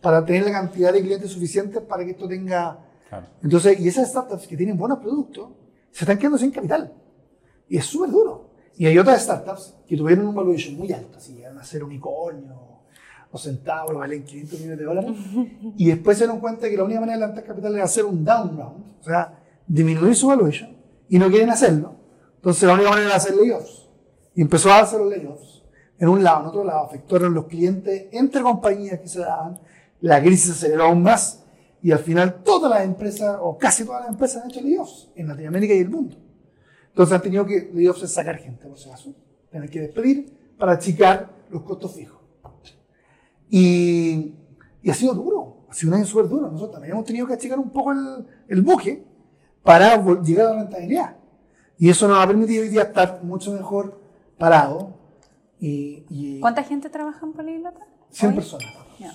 para 0.00 0.24
tener 0.24 0.44
la 0.44 0.52
cantidad 0.52 0.92
de 0.92 1.02
clientes 1.02 1.32
suficientes 1.32 1.82
para 1.82 2.04
que 2.04 2.12
esto 2.12 2.28
tenga 2.28 2.84
Claro. 3.08 3.26
entonces, 3.42 3.80
y 3.80 3.88
esas 3.88 4.10
startups 4.10 4.46
que 4.46 4.56
tienen 4.56 4.76
buenos 4.76 5.00
productos 5.00 5.50
se 5.90 6.04
están 6.04 6.16
quedando 6.18 6.38
sin 6.38 6.52
capital. 6.52 6.92
Y 7.68 7.78
es 7.78 7.84
súper 7.84 8.10
duro. 8.10 8.45
Y 8.76 8.86
hay 8.86 8.98
otras 8.98 9.22
startups 9.22 9.74
que 9.86 9.96
tuvieron 9.96 10.26
un 10.26 10.34
valuation 10.34 10.76
muy 10.76 10.92
alto, 10.92 11.18
así 11.18 11.34
llegaron 11.34 11.58
a 11.58 11.64
ser 11.64 11.82
unicornio 11.82 12.54
o 13.30 13.38
centavos, 13.38 13.94
valen 13.94 14.24
500 14.24 14.60
millones 14.60 14.78
de 14.78 14.84
dólares. 14.84 15.10
y 15.76 15.86
después 15.86 16.18
se 16.18 16.24
dieron 16.24 16.40
cuenta 16.40 16.68
que 16.68 16.76
la 16.76 16.84
única 16.84 17.00
manera 17.00 17.18
de 17.18 17.20
levantar 17.20 17.44
capital 17.44 17.74
era 17.74 17.84
hacer 17.84 18.04
un 18.04 18.24
down 18.24 18.56
round, 18.56 18.84
o 19.00 19.04
sea, 19.04 19.38
disminuir 19.66 20.14
su 20.14 20.28
valuation, 20.28 20.76
y 21.08 21.18
no 21.18 21.28
quieren 21.28 21.50
hacerlo. 21.50 21.94
Entonces, 22.36 22.62
la 22.64 22.74
única 22.74 22.90
manera 22.90 23.08
era 23.08 23.16
hacer 23.16 23.34
layoffs. 23.34 23.88
Y 24.34 24.42
empezó 24.42 24.70
a 24.70 24.80
hacer 24.80 25.00
los 25.00 25.10
layoffs. 25.10 25.64
En 25.98 26.08
un 26.08 26.22
lado, 26.22 26.42
en 26.42 26.46
otro 26.46 26.64
lado, 26.64 26.84
afectaron 26.84 27.34
los 27.34 27.46
clientes 27.46 28.06
entre 28.12 28.42
compañías 28.42 29.00
que 29.00 29.08
se 29.08 29.20
daban. 29.20 29.58
La 30.00 30.20
crisis 30.20 30.46
se 30.46 30.52
aceleró 30.52 30.84
aún 30.84 31.02
más 31.02 31.42
y 31.82 31.92
al 31.92 31.98
final 31.98 32.42
todas 32.42 32.70
las 32.70 32.82
empresas, 32.82 33.38
o 33.40 33.56
casi 33.56 33.84
todas 33.84 34.02
las 34.02 34.10
empresas, 34.10 34.42
han 34.42 34.50
hecho 34.50 34.60
layoffs 34.60 35.08
en 35.14 35.28
Latinoamérica 35.28 35.74
y 35.74 35.78
el 35.78 35.88
mundo. 35.88 36.16
Entonces 36.96 37.14
han 37.14 37.20
tenido 37.20 37.44
que, 37.44 37.70
layoffs 37.74 38.04
es 38.04 38.14
sacar 38.14 38.38
gente, 38.38 38.66
por 38.66 38.78
si 38.78 38.88
acaso. 38.88 39.12
Tener 39.50 39.68
que 39.68 39.82
despedir 39.82 40.54
para 40.56 40.72
achicar 40.72 41.28
los 41.50 41.60
costos 41.62 41.94
fijos. 41.94 42.22
Y, 43.50 44.32
y 44.80 44.88
ha 44.88 44.94
sido 44.94 45.12
duro, 45.12 45.66
ha 45.68 45.74
sido 45.74 45.90
un 45.90 45.98
año 45.98 46.06
súper 46.06 46.26
duro. 46.26 46.50
Nosotros 46.50 46.72
también 46.72 46.94
hemos 46.94 47.04
tenido 47.04 47.26
que 47.26 47.34
achicar 47.34 47.58
un 47.58 47.68
poco 47.68 47.92
el, 47.92 48.26
el 48.48 48.62
buque 48.62 49.04
para 49.62 50.02
llegar 50.22 50.46
a 50.46 50.54
la 50.54 50.60
rentabilidad. 50.62 51.16
Y 51.76 51.90
eso 51.90 52.08
nos 52.08 52.16
ha 52.16 52.26
permitido 52.26 52.62
hoy 52.62 52.70
día 52.70 52.84
estar 52.84 53.22
mucho 53.22 53.52
mejor 53.52 54.00
parado. 54.38 54.94
Y, 55.60 56.06
y 56.08 56.40
¿Cuánta 56.40 56.62
gente 56.62 56.88
trabaja 56.88 57.26
en 57.26 57.34
Políglota? 57.34 57.86
100 58.08 58.30
hoy? 58.30 58.36
personas. 58.36 58.68
Ya. 58.98 59.12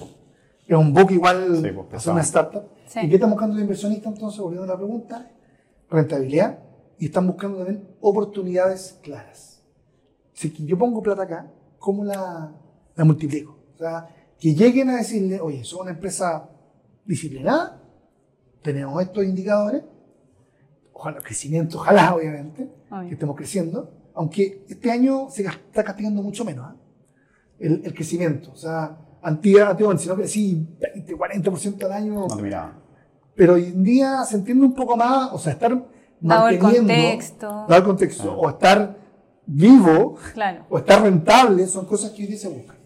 Es 0.67 0.78
un 0.78 0.94
book 0.94 1.10
igual 1.10 1.58
Sí, 1.63 1.72
pues, 1.72 1.94
hacer 1.96 2.13
una 2.13 2.22
startup. 2.22 2.62
Sí. 2.86 3.00
¿Y 3.02 3.10
qué 3.10 3.15
están 3.15 3.32
buscando 3.32 3.56
los 3.56 3.63
inversionistas 3.63 4.13
entonces? 4.13 4.39
Volviendo 4.39 4.65
a 4.65 4.67
la 4.67 4.78
pregunta, 4.78 5.32
rentabilidad 5.89 6.60
y 7.02 7.06
están 7.06 7.26
buscando 7.26 7.58
también 7.58 7.84
oportunidades 8.00 9.00
claras. 9.02 9.64
Si 10.34 10.54
yo 10.68 10.78
pongo 10.78 11.02
plata 11.02 11.24
acá, 11.24 11.52
¿cómo 11.80 12.06
la, 12.06 12.54
la 12.96 13.04
multiplico? 13.04 13.58
O 13.74 13.78
sea, 13.80 14.08
que 14.40 14.54
lleguen 14.54 14.92
a 14.92 14.98
decirle, 14.98 15.42
oye, 15.42 15.64
somos 15.64 15.86
una 15.86 15.94
empresa 15.96 16.48
disciplinada, 17.04 17.82
tenemos 18.62 19.02
estos 19.02 19.24
indicadores, 19.24 19.84
ojalá 20.94 21.18
crecimiento, 21.22 21.78
ojalá 21.80 22.14
obviamente, 22.14 22.70
Obvio. 22.92 23.08
que 23.08 23.14
estemos 23.16 23.36
creciendo, 23.36 23.92
aunque 24.14 24.64
este 24.70 24.92
año 24.92 25.28
se 25.32 25.42
está 25.44 25.84
castigando 25.84 26.22
mucho 26.22 26.46
menos 26.46 26.68
¿ah? 26.68 26.76
el, 27.58 27.82
el 27.84 27.94
crecimiento. 27.96 28.52
O 28.52 28.56
sea, 28.56 28.96
antiguamente, 29.24 29.72
antiguamente, 29.72 30.04
si 30.04 30.10
no 30.10 30.16
crecí 30.16 30.68
20, 30.80 31.16
40% 31.18 31.84
al 31.86 31.92
año, 31.94 32.28
No 32.28 32.36
te 32.36 32.44
miraba. 32.44 32.80
pero 33.36 33.54
hoy 33.54 33.66
en 33.66 33.82
día 33.84 34.24
se 34.24 34.36
entiende 34.36 34.64
un 34.68 34.76
poco 34.76 34.96
más, 34.96 35.34
o 35.34 35.40
sea, 35.40 35.54
estar 35.54 35.90
Dado 36.21 36.49
el 36.49 36.60
contexto. 36.60 37.47
dado 37.67 37.75
el 37.75 37.84
contexto, 37.84 38.34
o 38.38 38.49
estar 38.49 38.95
vivo, 39.45 40.15
Claro. 40.34 40.65
o 40.69 40.77
estar 40.77 41.01
rentable, 41.01 41.65
son 41.67 41.86
cosas 41.86 42.12
que 42.12 42.21
hoy 42.23 42.27
día 42.29 42.38
se 42.38 42.47
buscan. 42.47 42.77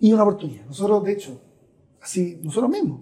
Y 0.00 0.12
una 0.12 0.24
oportunidad. 0.24 0.66
Nosotros, 0.66 1.04
de 1.04 1.12
hecho, 1.12 1.40
así, 2.02 2.40
nosotros 2.42 2.70
mismos. 2.70 3.00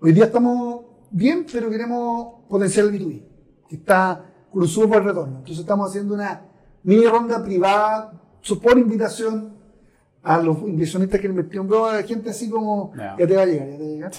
Hoy 0.00 0.12
día 0.12 0.24
estamos 0.24 0.84
bien, 1.10 1.44
pero 1.52 1.68
queremos 1.70 2.44
potenciar 2.48 2.86
el 2.86 2.92
B2B, 2.92 3.22
que 3.68 3.76
está 3.76 4.24
con 4.50 4.62
un 4.62 4.68
súper 4.68 5.04
retorno. 5.04 5.38
Entonces 5.38 5.58
estamos 5.60 5.90
haciendo 5.90 6.14
una 6.14 6.42
mini 6.82 7.04
ronda 7.04 7.42
privada, 7.44 8.12
por 8.62 8.78
invitación 8.78 9.52
a 10.22 10.38
los 10.38 10.58
inversionistas 10.62 11.20
que 11.20 11.26
invirtieron, 11.26 11.68
pero 11.68 11.86
a 11.86 12.02
gente 12.02 12.30
así 12.30 12.48
como, 12.48 12.92
Ya. 12.96 13.16
ya 13.18 13.26
te 13.26 13.36
va 13.36 13.42
a 13.42 13.46
llegar, 13.46 13.68
ya 13.68 13.76
te 13.76 13.82
va 13.82 13.88
a 13.88 13.92
llegar, 13.92 14.12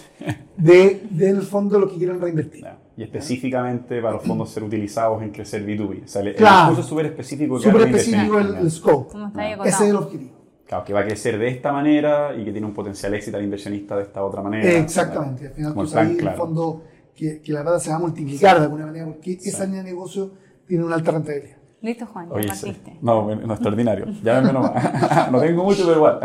de, 0.58 1.08
de 1.10 1.29
en 1.29 1.36
el 1.38 1.41
fondo 1.41 1.79
lo 1.79 1.89
que 1.89 1.97
quieren 1.97 2.21
reinvertir. 2.21 2.65
Y 3.00 3.04
específicamente 3.04 4.02
para 4.02 4.16
los 4.16 4.24
fondos 4.24 4.50
ser 4.50 4.62
utilizados 4.64 5.24
en 5.24 5.30
crecer 5.32 5.66
B2B. 5.66 6.04
O 6.04 6.08
sea, 6.08 6.22
el, 6.22 6.28
el 6.30 6.36
Claro. 6.36 6.58
discurso 6.72 6.82
es 6.82 6.88
súper 6.88 7.06
específico. 7.06 7.58
Súper 7.60 7.82
específico 7.84 8.40
el, 8.40 8.56
el 8.56 8.70
scope. 8.72 9.12
¿Cómo 9.14 9.28
está 9.28 9.42
ahí 9.42 9.54
Ese 9.64 9.84
es 9.86 9.90
el 9.90 9.96
objetivo. 9.96 10.32
Claro, 10.68 10.84
que 10.84 10.94
va 10.94 11.00
a 11.00 11.06
crecer 11.06 11.40
de 11.40 11.48
esta 11.48 11.72
manera 11.72 12.36
y 12.36 12.44
que 12.44 12.52
tiene 12.52 12.68
un 12.68 12.74
potencial 12.74 13.14
éxito 13.14 13.38
al 13.38 13.44
inversionista 13.44 13.96
de 13.96 14.04
esta 14.04 14.22
otra 14.24 14.42
manera. 14.42 14.70
Exactamente. 14.70 15.48
Al 15.48 15.54
final 15.54 15.70
el 15.70 15.74
plan, 15.76 15.88
sabes, 15.88 16.08
en 16.10 16.16
el 16.16 16.22
claro. 16.22 16.38
fondo, 16.38 16.84
que, 17.16 17.42
que 17.42 17.52
la 17.54 17.62
plata 17.62 17.80
se 17.80 17.90
va 17.90 17.96
a 17.96 18.00
multiplicar 18.00 18.58
de 18.58 18.64
alguna 18.66 18.86
manera 18.86 19.06
porque 19.06 19.32
esa 19.44 19.64
línea 19.66 19.82
de 19.82 19.90
negocio 19.92 20.32
tiene 20.68 20.84
una 20.84 20.96
alta 20.96 21.12
rentabilidad. 21.12 21.56
Listo, 21.82 22.06
Juan, 22.06 22.28
ya 22.28 22.34
Oye, 22.36 22.44
sí. 22.54 22.66
partiste. 22.66 22.98
No, 23.02 23.24
bueno, 23.24 23.48
no, 23.48 23.54
extraordinario. 23.54 24.06
Ya 24.22 24.42
menos 24.42 24.62
más. 24.62 25.32
no 25.32 25.40
tengo 25.40 25.64
mucho, 25.64 25.84
pero 25.86 25.96
igual. 25.96 26.20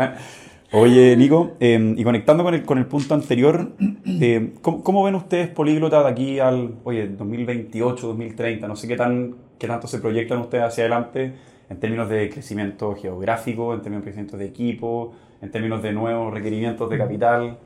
Oye, 0.77 1.15
Nico, 1.15 1.53
eh, 1.61 1.95
y 1.95 2.03
conectando 2.03 2.43
con 2.43 2.53
el, 2.53 2.65
con 2.65 2.77
el 2.77 2.85
punto 2.85 3.13
anterior, 3.13 3.77
eh, 4.05 4.55
¿cómo, 4.61 4.83
cómo 4.83 5.03
ven 5.05 5.15
ustedes 5.15 5.47
Políglota 5.47 6.03
de 6.03 6.09
aquí 6.09 6.39
al, 6.39 6.79
oye, 6.83 7.07
2028, 7.07 8.07
2030? 8.07 8.67
No 8.67 8.75
sé 8.75 8.85
qué, 8.85 8.97
tan, 8.97 9.37
qué 9.57 9.67
tanto 9.67 9.87
se 9.87 9.99
proyectan 9.99 10.39
ustedes 10.39 10.65
hacia 10.65 10.83
adelante 10.83 11.33
en 11.69 11.79
términos 11.79 12.09
de 12.09 12.29
crecimiento 12.29 12.93
geográfico, 12.93 13.73
en 13.73 13.83
términos 13.83 14.03
de 14.03 14.11
crecimiento 14.11 14.35
de 14.35 14.47
equipo, 14.47 15.13
en 15.41 15.49
términos 15.49 15.81
de 15.81 15.93
nuevos 15.93 16.33
requerimientos 16.33 16.89
de 16.89 16.97
capital. 16.97 17.57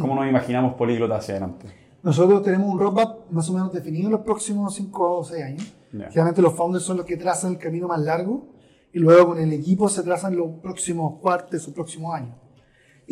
¿Cómo 0.00 0.14
nos 0.14 0.28
imaginamos 0.28 0.74
Políglota 0.74 1.16
hacia 1.16 1.34
adelante? 1.34 1.66
Nosotros 2.04 2.44
tenemos 2.44 2.72
un 2.72 2.78
roadmap 2.78 3.28
más 3.32 3.50
o 3.50 3.54
menos 3.54 3.72
definido 3.72 4.06
en 4.06 4.12
los 4.12 4.20
próximos 4.20 4.72
5 4.76 5.16
o 5.18 5.24
6 5.24 5.44
años. 5.44 5.74
Ya. 5.92 6.06
Generalmente 6.10 6.40
los 6.40 6.54
founders 6.54 6.84
son 6.84 6.98
los 6.98 7.06
que 7.06 7.16
trazan 7.16 7.54
el 7.54 7.58
camino 7.58 7.88
más 7.88 7.98
largo 7.98 8.46
y 8.92 9.00
luego 9.00 9.30
con 9.30 9.40
el 9.40 9.52
equipo 9.52 9.88
se 9.88 10.04
trazan 10.04 10.36
los 10.36 10.60
próximos 10.62 11.18
cuartos 11.20 11.66
o 11.66 11.74
próximos 11.74 12.14
años. 12.14 12.36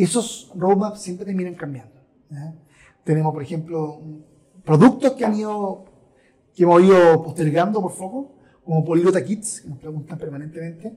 Esos 0.03 0.51
roadmaps 0.55 1.01
siempre 1.01 1.27
terminan 1.27 1.55
cambiando. 1.55 2.01
¿ya? 2.31 2.55
Tenemos, 3.05 3.33
por 3.33 3.43
ejemplo, 3.43 4.01
productos 4.65 5.13
que 5.13 5.25
han 5.25 5.35
ido, 5.35 5.85
que 6.55 6.63
hemos 6.63 6.83
ido 6.83 7.23
postergando 7.23 7.81
por 7.83 7.93
foco, 7.93 8.33
como 8.65 8.85
Políglota 8.85 9.25
Kits, 9.25 9.63
que 9.63 9.69
nos 9.69 9.79
preguntan 9.79 10.19
permanentemente, 10.19 10.97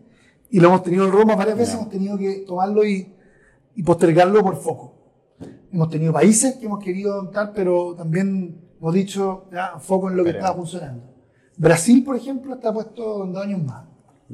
y 0.49 0.59
lo 0.59 0.67
hemos 0.67 0.83
tenido 0.83 1.05
en 1.05 1.11
roadmap 1.11 1.37
varias 1.37 1.57
veces, 1.57 1.75
hemos 1.75 1.89
tenido 1.89 2.17
que 2.17 2.43
tomarlo 2.45 2.85
y, 2.85 3.11
y 3.75 3.83
postergarlo 3.83 4.43
por 4.43 4.55
foco. 4.57 4.93
Hemos 5.71 5.89
tenido 5.89 6.13
países 6.13 6.55
que 6.55 6.65
hemos 6.67 6.79
querido 6.83 7.13
adoptar, 7.13 7.51
pero 7.53 7.95
también 7.95 8.61
hemos 8.79 8.93
dicho, 8.93 9.45
ya, 9.51 9.79
foco 9.79 10.09
en 10.09 10.17
lo 10.17 10.23
que 10.23 10.29
Esperemos. 10.29 10.49
estaba 10.49 10.61
funcionando. 10.63 11.13
Brasil, 11.57 12.03
por 12.03 12.15
ejemplo, 12.15 12.53
está 12.53 12.71
puesto 12.71 13.23
en 13.25 13.33
dos 13.33 13.43
años 13.43 13.63
más. 13.63 13.85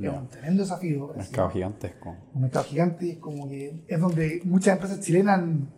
Es 0.08 0.14
un 0.18 0.28
tremendo 0.28 0.64
desafío. 0.64 1.08
Brasil. 1.08 1.30
Mercado 1.32 1.50
gigantesco. 1.50 2.16
Un 2.34 2.42
mercado 2.42 2.66
gigante, 2.66 3.20
como 3.20 3.48
que 3.50 3.84
es 3.88 4.00
donde 4.00 4.42
muchas 4.46 4.74
empresas 4.74 5.00
chilenas 5.02 5.40
han- 5.40 5.70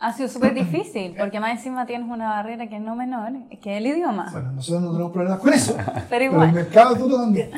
Ha 0.00 0.12
sido 0.12 0.28
súper 0.28 0.54
difícil, 0.54 1.14
porque 1.18 1.40
más 1.40 1.50
encima 1.58 1.84
tienes 1.86 2.08
una 2.08 2.30
barrera 2.30 2.68
que 2.68 2.76
es 2.76 2.82
no 2.82 2.94
menor, 2.94 3.32
que 3.60 3.72
es 3.72 3.78
el 3.78 3.86
idioma. 3.86 4.28
bueno, 4.32 4.52
nosotros 4.52 4.82
no 4.82 4.92
tenemos 4.92 5.12
problemas 5.12 5.40
con 5.40 5.52
eso, 5.52 5.76
Pero 5.76 6.02
pero 6.08 6.24
el 6.26 6.32
igual. 6.32 6.52
mercado 6.52 6.94
es 6.94 7.00
duro 7.00 7.16
también. 7.16 7.50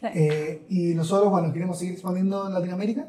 Sí. 0.00 0.06
Eh, 0.14 0.66
y 0.68 0.94
nosotros, 0.94 1.30
bueno, 1.30 1.52
queremos 1.52 1.78
seguir 1.78 1.92
expandiendo 1.94 2.46
en 2.48 2.54
Latinoamérica. 2.54 3.06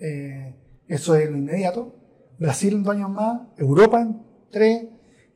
Eh, 0.00 0.54
eso 0.88 1.14
es 1.14 1.30
lo 1.30 1.36
inmediato. 1.36 1.94
Brasil 2.38 2.74
en 2.74 2.82
dos 2.82 2.94
años 2.96 3.10
más, 3.10 3.40
Europa 3.56 4.00
en 4.00 4.20
tres, 4.50 4.86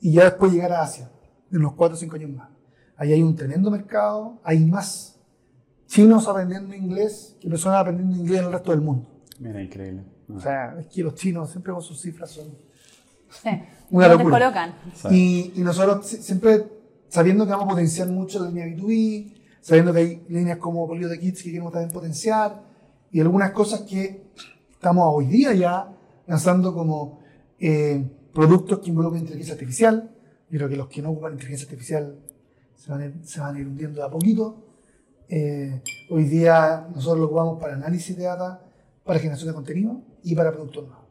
y 0.00 0.12
ya 0.14 0.24
después 0.24 0.52
llegar 0.52 0.72
a 0.72 0.82
Asia 0.82 1.10
en 1.52 1.58
unos 1.58 1.74
cuatro 1.74 1.94
o 1.94 1.98
cinco 1.98 2.16
años 2.16 2.30
más. 2.30 2.48
Ahí 2.96 3.12
hay 3.12 3.22
un 3.22 3.36
tremendo 3.36 3.70
mercado, 3.70 4.40
hay 4.42 4.64
más 4.64 5.17
chinos 5.88 6.28
aprendiendo 6.28 6.74
inglés 6.74 7.36
que 7.40 7.48
personas 7.48 7.80
aprendiendo 7.80 8.16
inglés 8.16 8.38
en 8.40 8.46
el 8.46 8.52
resto 8.52 8.70
del 8.70 8.80
mundo. 8.82 9.08
Mira, 9.40 9.60
increíble. 9.62 10.04
O 10.32 10.38
sea, 10.40 10.76
es 10.78 10.86
que 10.86 11.02
los 11.02 11.14
chinos 11.16 11.50
siempre 11.50 11.72
con 11.72 11.82
sus 11.82 12.00
cifras 12.00 12.30
son 12.30 12.46
Sí. 13.42 13.50
Una 13.90 14.08
locura. 14.08 14.38
colocan. 14.38 14.74
Y, 15.10 15.52
y 15.56 15.60
nosotros 15.60 16.06
si- 16.06 16.22
siempre 16.22 16.64
sabiendo 17.08 17.44
que 17.44 17.50
vamos 17.52 17.66
a 17.66 17.70
potenciar 17.70 18.08
mucho 18.08 18.38
la 18.42 18.48
línea 18.50 18.66
B2B, 18.66 19.34
sabiendo 19.60 19.92
que 19.92 19.98
hay 19.98 20.22
líneas 20.28 20.58
como 20.58 20.86
Polio 20.86 21.08
de 21.08 21.18
Kids 21.18 21.42
que 21.42 21.50
queremos 21.50 21.72
también 21.72 21.90
potenciar, 21.90 22.62
y 23.10 23.20
algunas 23.20 23.50
cosas 23.52 23.80
que 23.82 24.30
estamos 24.70 25.04
hoy 25.08 25.26
día 25.26 25.52
ya 25.54 25.90
lanzando 26.26 26.74
como 26.74 27.20
eh, 27.58 28.04
productos 28.34 28.78
que 28.80 28.90
involucran 28.90 29.22
inteligencia 29.22 29.54
artificial. 29.54 30.10
Yo 30.50 30.58
creo 30.58 30.68
que 30.68 30.76
los 30.76 30.88
que 30.88 31.00
no 31.02 31.10
ocupan 31.10 31.32
inteligencia 31.32 31.64
artificial 31.66 32.18
se 32.76 32.90
van 32.90 33.00
a 33.00 33.04
ir, 33.06 33.14
se 33.24 33.40
van 33.40 33.56
a 33.56 33.60
ir 33.60 33.66
hundiendo 33.66 34.00
de 34.00 34.06
a 34.06 34.10
poquito. 34.10 34.64
Eh, 35.28 35.82
hoy 36.08 36.24
día 36.24 36.86
nosotros 36.94 37.18
lo 37.20 37.26
ocupamos 37.26 37.60
para 37.60 37.74
análisis 37.74 38.16
de 38.16 38.24
data, 38.24 38.62
para 39.04 39.18
generación 39.18 39.48
de 39.48 39.54
contenido 39.54 40.00
y 40.22 40.34
para 40.34 40.52
productos 40.52 40.86
nuevos. 40.86 41.04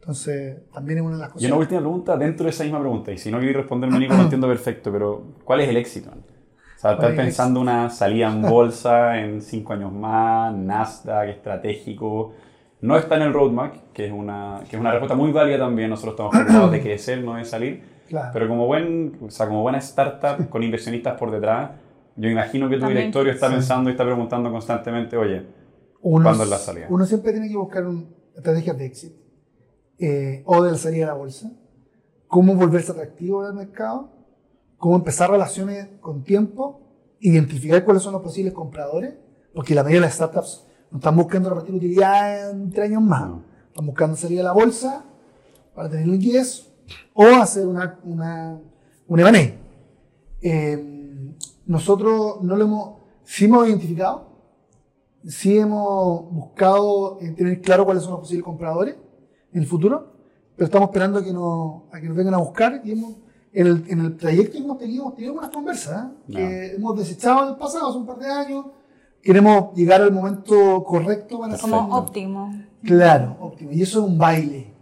Entonces, 0.00 0.70
también 0.72 0.98
es 0.98 1.04
una 1.04 1.16
de 1.16 1.20
las 1.20 1.28
cosas. 1.30 1.42
Y 1.42 1.46
una 1.46 1.56
última 1.56 1.80
pregunta 1.80 2.16
dentro 2.16 2.44
de 2.44 2.50
esa 2.50 2.64
misma 2.64 2.80
pregunta, 2.80 3.12
y 3.12 3.18
si 3.18 3.30
no 3.30 3.38
queréis 3.38 3.56
responderme, 3.56 3.98
Nico, 3.98 4.14
lo 4.14 4.22
entiendo 4.22 4.48
perfecto, 4.48 4.90
pero 4.90 5.34
¿cuál 5.44 5.60
es 5.60 5.68
el 5.68 5.76
éxito? 5.76 6.10
O 6.10 6.80
sea, 6.80 6.96
¿Cuál 6.96 7.10
estás 7.10 7.24
pensando 7.24 7.60
una 7.60 7.90
salida 7.90 8.28
en 8.28 8.40
bolsa 8.40 9.18
en 9.18 9.42
cinco 9.42 9.74
años 9.74 9.92
más, 9.92 10.54
Nasdaq, 10.54 11.28
estratégico. 11.28 12.32
No 12.80 12.96
está 12.96 13.16
en 13.16 13.22
el 13.22 13.34
roadmap, 13.34 13.92
que 13.92 14.06
es 14.06 14.12
una, 14.12 14.62
que 14.68 14.76
es 14.76 14.80
una 14.80 14.90
respuesta 14.90 15.14
muy 15.14 15.30
válida 15.30 15.58
también. 15.58 15.90
Nosotros 15.90 16.14
estamos 16.14 16.32
preocupados 16.32 16.72
de 16.72 16.80
crecer, 16.82 17.22
no 17.22 17.34
de 17.34 17.44
salir. 17.44 17.82
Claro. 18.08 18.30
Pero 18.32 18.48
como, 18.48 18.66
buen, 18.66 19.18
o 19.20 19.30
sea, 19.30 19.46
como 19.46 19.60
buena 19.60 19.78
startup 19.78 20.48
con 20.48 20.62
inversionistas 20.62 21.18
por 21.18 21.30
detrás, 21.30 21.72
yo 22.20 22.28
imagino 22.28 22.68
que 22.68 22.76
tu 22.76 22.80
También, 22.80 22.98
directorio 22.98 23.32
está 23.32 23.48
sí. 23.48 23.54
pensando 23.54 23.88
y 23.88 23.92
está 23.92 24.04
preguntando 24.04 24.52
constantemente, 24.52 25.16
oye, 25.16 25.46
uno, 26.02 26.24
¿Cuándo 26.24 26.44
es 26.44 26.50
la 26.50 26.58
salida? 26.58 26.86
Uno 26.90 27.04
siempre 27.06 27.32
tiene 27.32 27.48
que 27.48 27.56
buscar 27.56 27.86
un, 27.86 28.14
estrategias 28.34 28.76
de 28.76 28.86
éxito 28.86 29.20
eh, 29.98 30.42
o 30.46 30.62
de 30.62 30.72
la 30.72 30.78
salida 30.78 31.00
de 31.00 31.12
la 31.12 31.14
bolsa. 31.14 31.50
Cómo 32.26 32.54
volverse 32.54 32.92
atractivo 32.92 33.44
del 33.44 33.54
mercado. 33.54 34.10
Cómo 34.76 34.96
empezar 34.96 35.30
relaciones 35.30 35.88
con 36.00 36.22
tiempo. 36.22 36.80
Identificar 37.20 37.84
cuáles 37.84 38.02
son 38.02 38.12
los 38.12 38.22
posibles 38.22 38.52
compradores. 38.52 39.14
Porque 39.54 39.74
la 39.74 39.82
mayoría 39.82 40.00
de 40.00 40.06
las 40.06 40.14
startups 40.14 40.66
no 40.90 40.98
están 40.98 41.16
buscando 41.16 41.50
repartir 41.50 41.74
utilidad 41.74 42.50
en 42.50 42.70
tres 42.70 42.86
años 42.86 43.02
más. 43.02 43.28
No. 43.28 43.42
Están 43.68 43.86
buscando 43.86 44.16
salir 44.16 44.40
a 44.40 44.44
la 44.44 44.52
bolsa 44.52 45.04
para 45.74 45.88
tener 45.88 46.06
liquidez 46.06 46.66
o 47.12 47.24
hacer 47.24 47.66
una, 47.66 47.98
una, 48.04 48.58
un 49.06 49.20
M&A. 49.20 49.54
Eh, 50.42 50.99
nosotros 51.70 52.42
no 52.42 52.56
lo 52.56 52.64
hemos, 52.64 52.90
sí 53.24 53.44
hemos 53.44 53.68
identificado 53.68 54.30
sí 55.26 55.58
hemos 55.58 56.30
buscado 56.32 57.18
eh, 57.20 57.30
tener 57.32 57.60
claro 57.60 57.84
cuáles 57.84 58.02
son 58.02 58.12
los 58.12 58.20
posibles 58.20 58.44
compradores 58.44 58.96
en 59.52 59.60
el 59.60 59.66
futuro, 59.66 60.12
pero 60.56 60.66
estamos 60.66 60.88
esperando 60.88 61.18
a 61.18 61.24
que 61.24 61.32
nos, 61.32 61.82
a 61.92 62.00
que 62.00 62.06
nos 62.06 62.16
vengan 62.16 62.34
a 62.34 62.38
buscar 62.38 62.80
y 62.84 62.92
hemos, 62.92 63.16
en, 63.52 63.66
el, 63.66 63.84
en 63.88 64.00
el 64.00 64.16
trayecto 64.16 64.52
que 64.52 64.64
hemos 64.64 64.78
tenido, 64.78 65.02
hemos 65.02 65.14
tenido 65.16 65.34
unas 65.34 65.50
conversas 65.50 66.06
¿eh? 66.06 66.32
que 66.32 66.74
hemos 66.76 66.96
desechado 66.96 67.44
en 67.44 67.48
el 67.50 67.56
pasado 67.56 67.88
hace 67.88 67.98
un 67.98 68.06
par 68.06 68.18
de 68.18 68.26
años, 68.30 68.66
queremos 69.22 69.74
llegar 69.74 70.00
al 70.00 70.12
momento 70.12 70.82
correcto 70.84 71.40
para 71.40 71.58
Como 71.58 71.76
hacerlo. 71.76 71.96
óptimo. 71.96 72.54
Claro, 72.82 73.36
óptimo. 73.40 73.72
Y 73.72 73.82
eso 73.82 74.00
es 74.00 74.06
un 74.06 74.16
baile, 74.16 74.72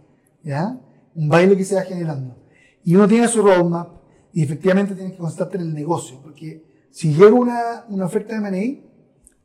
¿ya? 0.43 0.77
Un 1.15 1.27
baile 1.27 1.57
que 1.57 1.65
se 1.65 1.75
va 1.75 1.81
generando. 1.81 2.35
Y 2.83 2.95
uno 2.95 3.07
tiene 3.07 3.27
su 3.27 3.41
roadmap 3.41 3.89
y 4.31 4.43
efectivamente 4.43 4.95
tiene 4.95 5.11
que 5.11 5.17
constarte 5.17 5.57
en 5.57 5.63
el 5.63 5.73
negocio, 5.73 6.19
porque 6.23 6.68
si 6.91 7.13
llega 7.13 7.33
una, 7.33 7.85
una 7.89 8.05
oferta 8.05 8.33
de 8.39 8.47
M&A, 8.47 8.87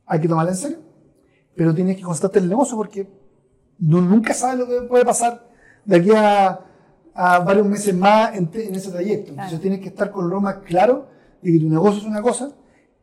hay 0.07 0.19
que 0.21 0.27
tomarla 0.27 0.51
en 0.51 0.57
serio, 0.57 0.77
pero 1.55 1.73
tienes 1.73 1.97
que 1.97 2.03
constarte 2.03 2.39
en 2.39 2.45
el 2.45 2.49
negocio 2.49 2.75
porque 2.77 3.07
no, 3.79 4.01
nunca 4.01 4.33
sabes 4.33 4.59
lo 4.59 4.67
que 4.67 4.87
puede 4.87 5.05
pasar 5.05 5.47
de 5.85 5.95
aquí 5.97 6.11
a, 6.15 6.59
a 7.13 7.39
varios 7.39 7.65
meses 7.67 7.95
más 7.95 8.35
en, 8.35 8.47
te- 8.47 8.67
en 8.67 8.75
ese 8.75 8.91
trayecto. 8.91 9.29
Entonces 9.31 9.49
Claro. 9.51 9.61
tienes 9.61 9.79
que 9.79 9.87
estar 9.89 10.11
con 10.11 10.29
lo 10.29 10.41
más 10.41 10.57
claro 10.57 11.07
de 11.41 11.51
que 11.51 11.59
tu 11.59 11.69
negocio 11.69 11.99
es 12.01 12.05
una 12.07 12.21
cosa 12.21 12.51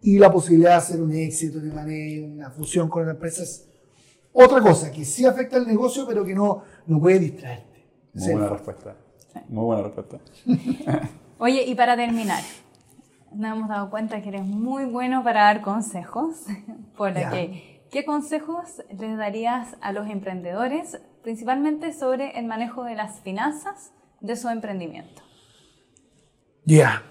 y 0.00 0.18
la 0.18 0.30
posibilidad 0.32 0.70
de 0.70 0.76
hacer 0.76 1.00
un 1.00 1.12
éxito, 1.12 1.58
un 1.58 1.70
M&A, 1.78 2.26
una 2.26 2.50
fusión 2.50 2.88
con 2.88 3.02
una 3.02 3.12
empresa 3.12 3.42
es 3.42 3.68
otra 4.32 4.60
cosa 4.60 4.90
que 4.90 5.04
sí 5.04 5.24
afecta 5.26 5.56
al 5.56 5.66
negocio, 5.66 6.06
pero 6.06 6.24
que 6.24 6.34
no, 6.34 6.62
no 6.86 7.00
puede 7.00 7.18
distraerte. 7.18 7.86
Muy 8.14 8.32
buena 8.32 8.48
respuesta. 8.48 8.96
Muy 9.48 9.64
buena 9.64 9.82
respuesta. 9.84 10.18
Oye, 11.38 11.64
y 11.66 11.74
para 11.74 11.96
terminar, 11.96 12.42
nos 13.34 13.56
hemos 13.56 13.68
dado 13.68 13.90
cuenta 13.90 14.22
que 14.22 14.28
eres 14.28 14.44
muy 14.44 14.84
bueno 14.84 15.22
para 15.24 15.42
dar 15.44 15.62
consejos. 15.62 16.44
Por 16.96 17.12
lo 17.12 17.20
Ya. 17.20 17.30
que, 17.30 17.86
¿qué 17.90 18.04
consejos 18.04 18.82
les 18.98 19.16
darías 19.16 19.76
a 19.80 19.92
los 19.92 20.08
emprendedores, 20.08 21.00
principalmente 21.22 21.92
sobre 21.92 22.38
el 22.38 22.46
manejo 22.46 22.84
de 22.84 22.94
las 22.94 23.20
finanzas 23.20 23.92
de 24.20 24.36
su 24.36 24.48
emprendimiento? 24.48 25.22
Ya. 26.64 27.02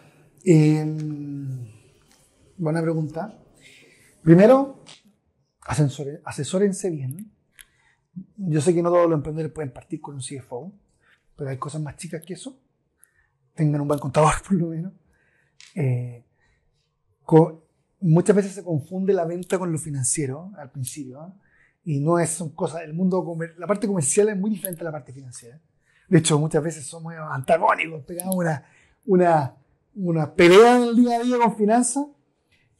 Em, 0.46 1.68
buena 2.58 2.82
pregunta. 2.82 3.38
Primero, 4.24 4.84
asesórense 6.26 6.90
bien. 6.90 7.32
Yo 8.38 8.62
sé 8.62 8.74
que 8.74 8.82
no 8.82 8.90
todos 8.90 9.10
los 9.10 9.18
emprendedores 9.18 9.54
pueden 9.54 9.72
partir 9.72 10.02
con 10.02 10.16
un 10.16 10.22
CFO, 10.22 10.74
pero 11.36 11.50
hay 11.50 11.58
cosas 11.58 11.82
más 11.82 11.96
chicas 11.98 12.22
que 12.26 12.34
eso. 12.34 12.60
Tengan 13.56 13.82
un 13.82 13.88
buen 13.88 14.00
contador, 14.00 14.34
por 14.48 14.54
lo 14.54 14.68
menos. 14.68 14.94
Eh, 15.76 16.24
muchas 18.02 18.36
veces 18.36 18.54
se 18.54 18.64
confunde 18.64 19.14
la 19.14 19.26
venta 19.26 19.58
con 19.58 19.72
lo 19.72 19.78
financiero 19.78 20.52
al 20.58 20.72
principio. 20.72 21.34
Y 21.84 22.00
no 22.00 22.20
es, 22.20 22.30
son 22.30 22.50
cosas, 22.50 22.84
el 22.84 22.94
mundo, 22.94 23.26
la 23.58 23.68
parte 23.68 23.88
comercial 23.88 24.30
es 24.30 24.38
muy 24.38 24.52
diferente 24.52 24.82
a 24.82 24.86
la 24.86 24.92
parte 24.92 25.14
financiera. 25.14 25.60
De 26.08 26.20
hecho, 26.20 26.38
muchas 26.38 26.62
veces 26.62 26.86
somos 26.86 27.14
antagónicos, 27.16 28.04
pegamos 28.04 28.36
una, 28.36 28.66
una, 29.06 29.56
una 29.96 30.34
pelea 30.36 30.76
en 30.76 30.84
el 30.84 30.96
día 30.96 31.18
a 31.18 31.24
día 31.24 31.38
con 31.38 31.56
finanzas, 31.56 32.06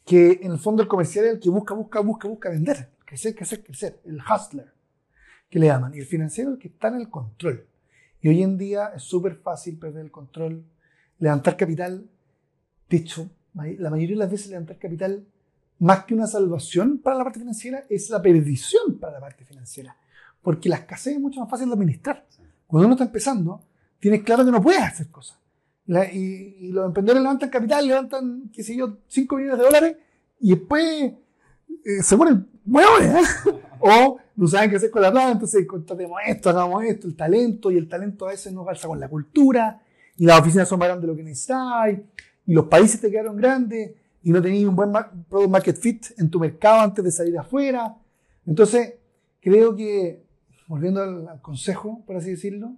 que 0.06 0.40
en 0.44 0.52
el 0.52 0.60
fondo 0.60 0.84
el 0.84 0.90
comercial 0.90 1.26
es 1.26 1.32
el 1.32 1.40
que 1.40 1.50
busca, 1.50 1.74
busca, 1.74 2.02
busca, 2.02 2.28
busca 2.28 2.50
vender, 2.50 2.92
crecer, 3.06 3.34
crecer, 3.34 3.64
crecer, 3.64 4.02
el 4.06 4.20
hustler, 4.20 4.74
que 5.50 5.60
le 5.60 5.68
llaman, 5.68 5.94
y 5.96 6.00
el 6.00 6.06
financiero 6.06 6.52
el 6.52 6.60
que 6.60 6.68
está 6.68 6.90
en 6.90 6.96
el 6.96 7.10
control. 7.10 7.66
Y 8.20 8.30
hoy 8.30 8.44
en 8.44 8.58
día 8.58 8.92
es 8.96 9.04
súper 9.04 9.36
fácil 9.38 9.80
perder 9.80 10.06
el 10.06 10.12
control, 10.12 10.64
levantar 11.18 11.58
capital, 11.58 12.11
de 12.92 12.98
hecho, 12.98 13.30
la 13.54 13.90
mayoría 13.90 14.16
de 14.16 14.20
las 14.20 14.30
veces 14.30 14.50
levantar 14.50 14.78
capital, 14.78 15.26
más 15.80 16.04
que 16.04 16.14
una 16.14 16.28
salvación 16.28 16.98
para 16.98 17.18
la 17.18 17.24
parte 17.24 17.40
financiera, 17.40 17.86
es 17.90 18.10
la 18.10 18.22
perdición 18.22 19.00
para 19.00 19.14
la 19.14 19.22
parte 19.22 19.46
financiera, 19.46 19.96
porque 20.42 20.68
la 20.68 20.76
escasez 20.76 21.16
es 21.16 21.22
mucho 21.22 21.40
más 21.40 21.50
fácil 21.50 21.68
de 21.68 21.74
administrar. 21.74 22.26
Cuando 22.68 22.88
uno 22.88 22.96
está 22.96 23.06
empezando, 23.06 23.64
tienes 23.98 24.24
claro 24.24 24.44
que 24.44 24.52
no 24.52 24.62
puedes 24.62 24.82
hacer 24.82 25.08
cosas. 25.08 25.40
Y 26.14 26.68
los 26.72 26.86
emprendedores 26.86 27.24
levantan 27.24 27.50
capital, 27.50 27.88
levantan, 27.88 28.52
qué 28.54 28.62
sé 28.62 28.76
yo, 28.76 28.98
5 29.08 29.36
millones 29.38 29.58
de 29.58 29.64
dólares 29.64 29.98
y 30.42 30.50
después 30.50 31.14
eh, 31.86 32.04
se 32.04 32.18
ponen 32.18 32.48
huevones, 32.66 33.16
¿eh? 33.16 33.52
O 33.84 34.20
no 34.36 34.48
saben 34.48 34.70
qué 34.70 34.76
hacer 34.76 34.92
con 34.92 35.02
la 35.02 35.12
plata, 35.12 35.32
entonces 35.32 35.66
contratemos 35.66 36.20
esto, 36.28 36.50
hagamos 36.50 36.84
esto, 36.84 37.08
el 37.08 37.16
talento, 37.16 37.72
y 37.72 37.78
el 37.78 37.88
talento 37.88 38.28
a 38.28 38.32
veces 38.32 38.54
no 38.54 38.64
calza 38.64 38.88
con 38.88 39.00
la 39.00 39.08
cultura, 39.08 39.82
y 40.18 40.26
las 40.26 40.40
oficinas 40.40 40.70
son 40.70 40.78
más 40.78 40.88
grandes 40.88 41.02
de 41.02 41.08
lo 41.08 41.16
que 41.16 41.24
necesitáis, 41.24 42.00
y 42.52 42.54
los 42.54 42.66
países 42.66 43.00
te 43.00 43.10
quedaron 43.10 43.38
grandes, 43.38 43.94
y 44.22 44.30
no 44.30 44.42
tenías 44.42 44.68
un 44.68 44.76
buen 44.76 44.92
product 45.30 45.50
market 45.50 45.78
fit 45.78 46.06
en 46.18 46.30
tu 46.30 46.38
mercado 46.38 46.82
antes 46.82 47.02
de 47.02 47.10
salir 47.10 47.40
afuera. 47.40 47.96
Entonces, 48.46 48.96
creo 49.40 49.74
que, 49.74 50.26
volviendo 50.68 51.02
al, 51.02 51.42
consejo, 51.42 52.04
por 52.06 52.18
así 52.18 52.32
decirlo, 52.32 52.76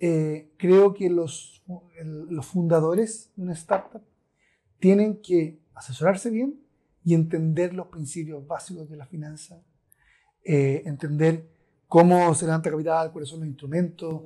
eh, 0.00 0.52
creo 0.58 0.92
que 0.92 1.08
los, 1.08 1.64
los 2.28 2.44
fundadores 2.44 3.32
de 3.36 3.44
una 3.44 3.54
startup 3.54 4.02
tienen 4.78 5.22
que 5.22 5.58
asesorarse 5.72 6.28
bien 6.28 6.60
y 7.02 7.14
entender 7.14 7.72
los 7.72 7.86
principios 7.86 8.46
básicos 8.46 8.90
de 8.90 8.98
la 8.98 9.06
finanza, 9.06 9.62
eh, 10.44 10.82
entender 10.84 11.48
cómo 11.88 12.34
se 12.34 12.44
levanta 12.44 12.70
capital, 12.70 13.12
cuáles 13.12 13.30
son 13.30 13.40
los 13.40 13.48
instrumentos, 13.48 14.24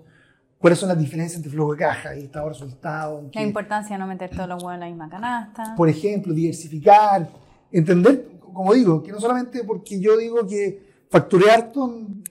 cuáles 0.64 0.78
son 0.78 0.88
las 0.88 0.98
diferencias 0.98 1.36
entre 1.36 1.52
flujo 1.52 1.72
de 1.72 1.78
caja 1.78 2.16
y 2.16 2.22
estado 2.24 2.46
de 2.46 2.52
resultado. 2.54 3.30
La 3.34 3.42
importancia 3.42 3.96
de 3.96 4.00
no 4.00 4.06
meter 4.06 4.30
todos 4.30 4.48
los 4.48 4.62
huevos 4.62 4.72
en 4.76 4.80
la 4.80 4.86
misma 4.86 5.10
canasta. 5.10 5.74
por 5.76 5.90
ejemplo, 5.90 6.32
diversificar, 6.32 7.28
entender, 7.70 8.38
como 8.40 8.72
digo, 8.72 9.02
que 9.02 9.12
no 9.12 9.20
solamente 9.20 9.62
porque 9.64 10.00
yo 10.00 10.16
digo 10.16 10.46
que 10.46 11.04
facturé 11.10 11.50
harto, 11.50 11.82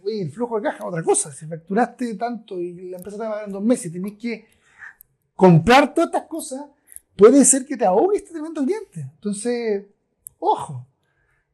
oye, 0.03 0.23
el 0.23 0.31
flujo 0.31 0.55
de 0.55 0.63
caja 0.63 0.79
es 0.79 0.83
otra 0.83 1.03
cosa. 1.03 1.31
Si 1.31 1.45
facturaste 1.45 2.15
tanto 2.15 2.59
y 2.59 2.89
la 2.89 2.97
empresa 2.97 3.17
te 3.17 3.21
va 3.21 3.27
a 3.27 3.31
pagar 3.33 3.47
en 3.49 3.53
dos 3.53 3.63
meses 3.63 3.85
y 3.85 3.91
tenés 3.91 4.13
que 4.13 4.47
comprar 5.35 5.93
todas 5.93 6.07
estas 6.07 6.27
cosas, 6.27 6.65
puede 7.15 7.45
ser 7.45 7.67
que 7.67 7.77
te 7.77 7.85
ahogue 7.85 8.17
este 8.17 8.31
tremendo 8.31 8.63
cliente. 8.63 9.11
Entonces, 9.13 9.85
ojo. 10.39 10.87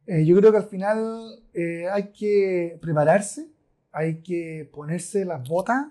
Eh, 0.08 0.26
yo 0.26 0.38
creo 0.38 0.50
que 0.50 0.60
al 0.60 0.70
final 0.70 1.44
eh, 1.54 1.90
hay 1.92 2.14
que 2.14 2.80
prepararse, 2.82 3.50
hay 3.92 4.22
que 4.22 4.70
ponerse 4.72 5.26
las 5.26 5.46
botas 5.46 5.88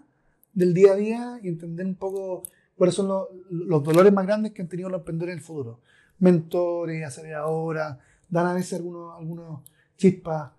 del 0.53 0.75
día 0.75 0.93
a 0.93 0.97
día 0.97 1.41
y 1.43 1.49
entender 1.49 1.87
un 1.87 1.95
poco 1.95 2.43
cuáles 2.77 2.95
son 2.95 3.09
los, 3.09 3.27
los 3.51 3.83
dolores 3.83 4.13
más 4.13 4.27
grandes 4.27 4.53
que 4.53 4.63
han 4.63 4.69
tenido 4.69 4.89
los 4.89 5.01
emprendedores 5.01 5.33
en 5.35 5.39
el 5.39 5.45
futuro. 5.45 5.81
Mentores, 6.19 7.05
aceleradoras, 7.07 7.99
dan 8.29 8.47
a 8.47 8.55
veces 8.55 8.75
algunos, 8.79 9.17
algunos 9.19 9.61
chispas. 9.97 10.51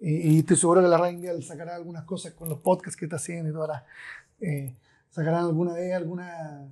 eh, 0.00 0.10
y 0.24 0.38
estoy 0.40 0.56
seguro 0.56 0.82
que 0.82 0.88
la 0.88 0.98
Reinvial 0.98 1.42
sacará 1.42 1.74
algunas 1.76 2.04
cosas 2.04 2.32
con 2.34 2.48
los 2.48 2.58
podcasts 2.58 2.96
que 2.96 3.06
está 3.06 3.16
haciendo 3.16 3.48
y 3.50 3.52
todas 3.52 3.68
las. 3.68 3.82
eh, 4.40 4.74
sacarán 5.10 5.44
alguna 5.44 5.74
vez 5.74 5.94
alguna. 5.94 6.66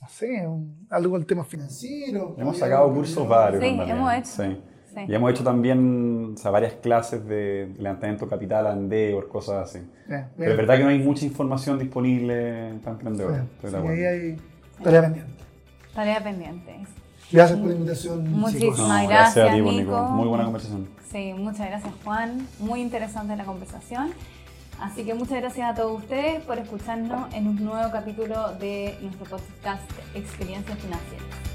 No 0.00 0.08
sé, 0.08 0.46
un- 0.46 0.86
algo 0.90 1.16
del 1.18 1.26
tema 1.26 1.44
financiero. 1.44 2.34
Hemos 2.38 2.58
sacado 2.58 2.92
cursos 2.94 3.26
varios. 3.28 3.62
Sí, 3.62 3.68
hemos 3.90 4.12
hecho. 4.14 4.42
Sí. 4.42 4.60
Sí. 4.96 5.02
Y 5.08 5.14
hemos 5.14 5.30
hecho 5.30 5.44
también 5.44 6.32
o 6.34 6.38
sea, 6.38 6.50
varias 6.50 6.72
clases 6.74 7.26
de 7.26 7.70
levantamiento 7.78 8.24
de 8.24 8.30
capital, 8.30 8.66
Andeo, 8.66 9.28
cosas 9.28 9.68
así. 9.68 9.78
Eh, 10.08 10.24
Pero 10.38 10.52
es 10.52 10.56
verdad 10.56 10.78
que 10.78 10.84
no 10.84 10.88
hay 10.88 10.98
mucha 11.00 11.26
información 11.26 11.78
disponible 11.78 12.72
para 12.82 12.92
emprendedores. 12.92 13.42
Sí, 13.60 13.68
sí, 13.68 13.76
ahí 13.76 14.04
hay 14.04 14.36
tarea 14.82 15.02
pendiente. 15.02 15.32
Tarea 15.94 16.24
pendiente. 16.24 16.76
Gracias 17.30 17.58
por 17.58 17.68
la 17.68 17.74
invitación. 17.74 18.32
Muchísimas. 18.32 18.78
No, 18.78 19.08
gracias, 19.08 19.50
a 19.50 19.52
ti, 19.52 19.60
Nico. 19.60 19.72
Nico. 19.72 20.02
Muy 20.12 20.28
buena 20.28 20.44
conversación. 20.44 20.88
Sí, 21.10 21.34
muchas 21.36 21.68
gracias 21.68 21.92
Juan. 22.02 22.46
Muy 22.58 22.80
interesante 22.80 23.36
la 23.36 23.44
conversación. 23.44 24.12
Así 24.80 25.04
que 25.04 25.12
muchas 25.12 25.40
gracias 25.40 25.70
a 25.70 25.74
todos 25.74 26.00
ustedes 26.00 26.42
por 26.44 26.58
escucharnos 26.58 27.32
en 27.34 27.48
un 27.48 27.62
nuevo 27.62 27.90
capítulo 27.92 28.52
de 28.60 28.96
nuestro 29.02 29.26
podcast 29.26 29.90
Experiencias 30.14 30.78
Financieras. 30.78 31.45